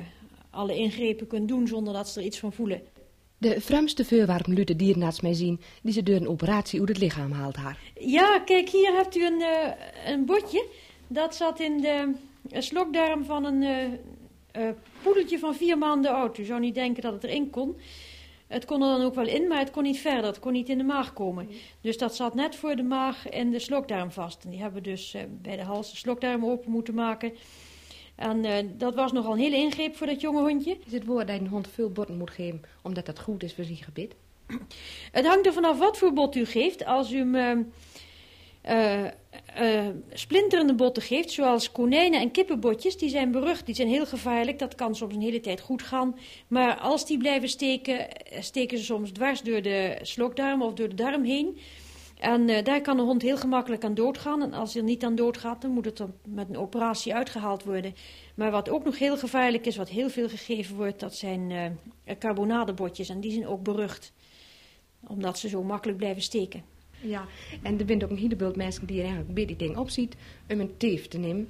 [0.51, 2.83] alle ingrepen kunt doen zonder dat ze er iets van voelen.
[3.39, 6.99] De vreemdste voorwerpen liet de dierenarts mij zien die ze door een operatie uit het
[6.99, 7.79] lichaam haalt haar.
[7.95, 10.67] Ja, kijk, hier hebt u een, eh, een botje.
[11.07, 12.13] Dat zat in de
[12.61, 13.99] slokdarm van een
[15.03, 16.39] poedeltje van vier maanden oud.
[16.39, 17.77] U zou niet denken dat het erin kon.
[18.55, 20.25] Het kon er dan ook wel in, maar het kon niet verder.
[20.25, 21.49] Het kon niet in de maag komen.
[21.81, 24.45] Dus dat zat net voor de maag en de slokdarm vast.
[24.45, 27.33] En die hebben we dus eh, bij de hals de slokdarm open moeten maken.
[28.15, 30.79] En eh, dat was nogal een hele ingreep voor dat jonge hondje.
[30.87, 33.65] Is het woord dat een hond veel botten moet geven, omdat dat goed is voor
[33.65, 34.15] zijn gebit?
[35.13, 36.85] Het hangt er vanaf wat voor bot u geeft.
[36.85, 37.65] Als u hem eh,
[38.65, 44.07] eh, eh, splinterende botten geeft, zoals konijnen- en kippenbotjes, die zijn berucht, die zijn heel
[44.07, 44.59] gevaarlijk.
[44.59, 46.19] Dat kan soms een hele tijd goed gaan.
[46.49, 50.89] Maar als die blijven steken, eh, steken ze soms dwars door de slokdarm of door
[50.89, 51.59] de darm heen.
[52.19, 54.43] En daar kan een hond heel gemakkelijk aan doodgaan.
[54.43, 57.95] En als hij er niet aan doodgaat, dan moet het met een operatie uitgehaald worden.
[58.35, 61.51] Maar wat ook nog heel gevaarlijk is, wat heel veel gegeven wordt, dat zijn
[62.05, 63.09] eh carbonadebotjes.
[63.09, 64.13] En die zijn ook berucht,
[65.07, 66.74] omdat ze zo makkelijk blijven steken.
[67.07, 67.27] Ja,
[67.63, 70.15] en er bent ook een heleboel mensen die er eigenlijk bij die ding opziet
[70.49, 71.49] om een teef te nemen.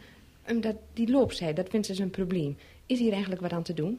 [0.49, 2.57] Omdat die loopzij, dat vindt ze een probleem.
[2.87, 3.99] Is hier eigenlijk wat aan te doen?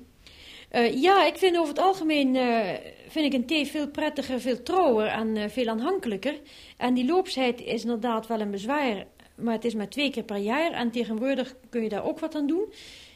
[0.70, 2.70] Eh, ja, ik vind over het algemeen eh,
[3.08, 6.39] vind ik een thee veel prettiger, veel trouwer en eh, veel aanhankelijker.
[6.78, 10.38] En die loopsheid is inderdaad wel een bezwaar, maar het is maar twee keer per
[10.38, 10.72] jaar.
[10.72, 12.66] En tegenwoordig kun je daar ook wat aan doen.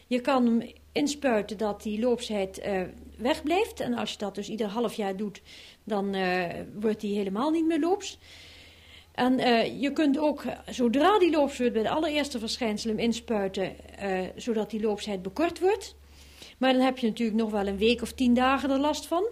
[0.08, 2.62] Je kan hem inspuiten dat die loopsheid
[3.20, 3.80] wegblijft.
[3.80, 5.42] En als je dat dus ieder half jaar doet,
[5.84, 6.44] dan eh,
[6.80, 8.18] wordt die helemaal niet meer loops.
[9.12, 13.98] En eh, je kunt ook, zodra die loops wordt, bij de allereerste verschijnsel hem inspuiten,
[13.98, 15.96] eh, zodat die loopsheid bekort wordt.
[16.58, 19.28] Maar dan heb je natuurlijk nog wel een week of tien dagen er last van.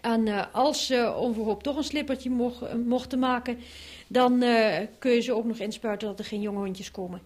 [0.00, 3.58] En als ze onverhoopt toch een slippertje mocht, mochten maken,
[4.06, 4.44] dan
[4.98, 7.22] kun je ze ook nog inspuiten dat er geen jonge hondjes komen.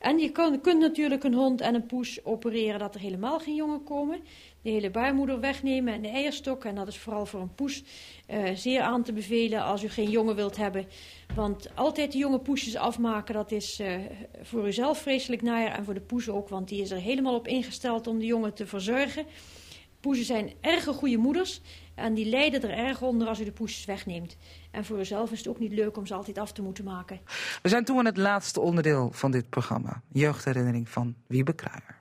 [0.00, 0.30] En je
[0.60, 4.20] kunt natuurlijk een hond en een poes opereren dat er helemaal geen jongen komen.
[4.62, 6.64] De hele baarmoeder wegnemen en de eierstok.
[6.64, 7.84] En dat is vooral voor een poes
[8.26, 10.86] eh, zeer aan te bevelen als u geen jongen wilt hebben.
[11.34, 13.94] Want altijd de jonge poesjes afmaken, dat is eh,
[14.42, 16.48] voor uzelf vreselijk naar en voor de poes ook.
[16.48, 19.26] Want die is er helemaal op ingesteld om de jongen te verzorgen.
[20.00, 21.60] Poezen zijn erg goede moeders
[21.94, 24.36] en die lijden er erg onder als u de poesjes wegneemt.
[24.70, 27.20] En voor uzelf is het ook niet leuk om ze altijd af te moeten maken.
[27.62, 30.02] We zijn toe aan het laatste onderdeel van dit programma.
[30.12, 31.99] Jeugdherinnering van Wiebe Kruijer.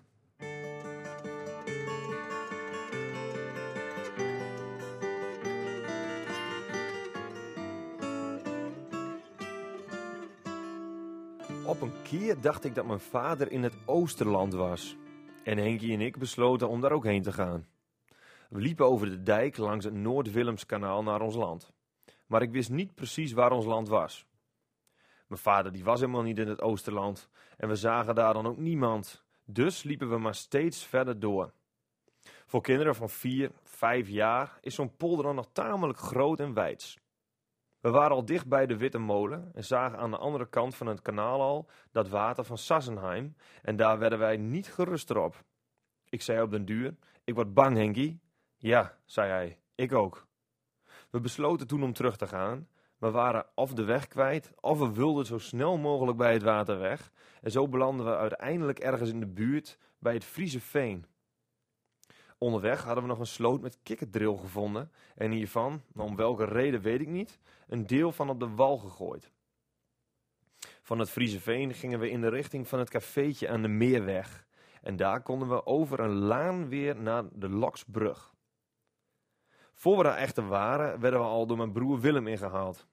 [11.69, 14.95] Op een keer dacht ik dat mijn vader in het Oosterland was.
[15.43, 17.67] En Henkie en ik besloten om daar ook heen te gaan.
[18.49, 21.71] We liepen over de dijk langs het Noord-Willemskanaal naar ons land.
[22.27, 24.25] Maar ik wist niet precies waar ons land was.
[25.27, 28.57] Mijn vader die was helemaal niet in het Oosterland en we zagen daar dan ook
[28.57, 29.23] niemand.
[29.45, 31.51] Dus liepen we maar steeds verder door.
[32.45, 36.97] Voor kinderen van 4, 5 jaar is zo'n polder dan nog tamelijk groot en wijds.
[37.79, 40.87] We waren al dicht bij de Witte Molen en zagen aan de andere kant van
[40.87, 45.43] het kanaal al dat water van Sassenheim en daar werden wij niet gerust op.
[46.09, 48.19] Ik zei op den duur, ik word bang Henkie.
[48.57, 50.27] Ja, zei hij, ik ook.
[51.09, 52.67] We besloten toen om terug te gaan,
[52.97, 56.79] maar waren of de weg kwijt of we wilden zo snel mogelijk bij het water
[56.79, 57.11] weg
[57.41, 61.05] en zo belanden we uiteindelijk ergens in de buurt bij het Friese Veen.
[62.39, 67.01] Onderweg hadden we nog een sloot met kikkerdril gevonden en hiervan, om welke reden weet
[67.01, 69.31] ik niet, een deel van op de wal gegooid.
[70.81, 74.47] Van het Friese Veen gingen we in de richting van het cafeetje aan de Meerweg
[74.81, 78.33] en daar konden we over een laan weer naar de Loksbrug.
[79.73, 82.87] Voor we daar echter waren, werden we al door mijn broer Willem ingehaald.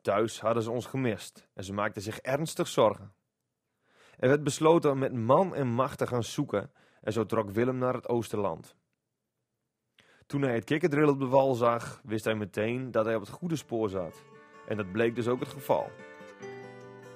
[0.00, 3.12] Thuis hadden ze ons gemist en ze maakten zich ernstig zorgen.
[4.18, 6.70] Er werd besloten met man en macht te gaan zoeken
[7.00, 8.76] en zo trok Willem naar het Oosterland.
[10.26, 13.30] Toen hij het kikkerdrill op de wal zag, wist hij meteen dat hij op het
[13.30, 14.22] goede spoor zat.
[14.66, 15.90] En dat bleek dus ook het geval.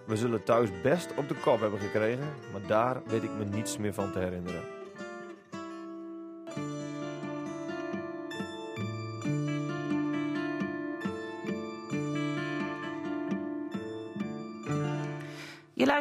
[0.07, 3.79] We zullen thuis best op de kop hebben gekregen, maar daar weet ik me niets
[3.79, 4.74] meer van te herinneren.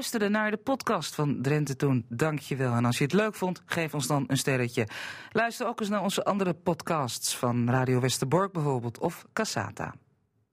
[0.03, 2.05] Je luisterde naar de podcast van Drenthe Toen.
[2.09, 2.73] Dank je wel.
[2.73, 4.87] En als je het leuk vond, geef ons dan een sterretje.
[5.31, 9.93] Luister ook eens naar onze andere podcasts van Radio Westerbork bijvoorbeeld of Cassata.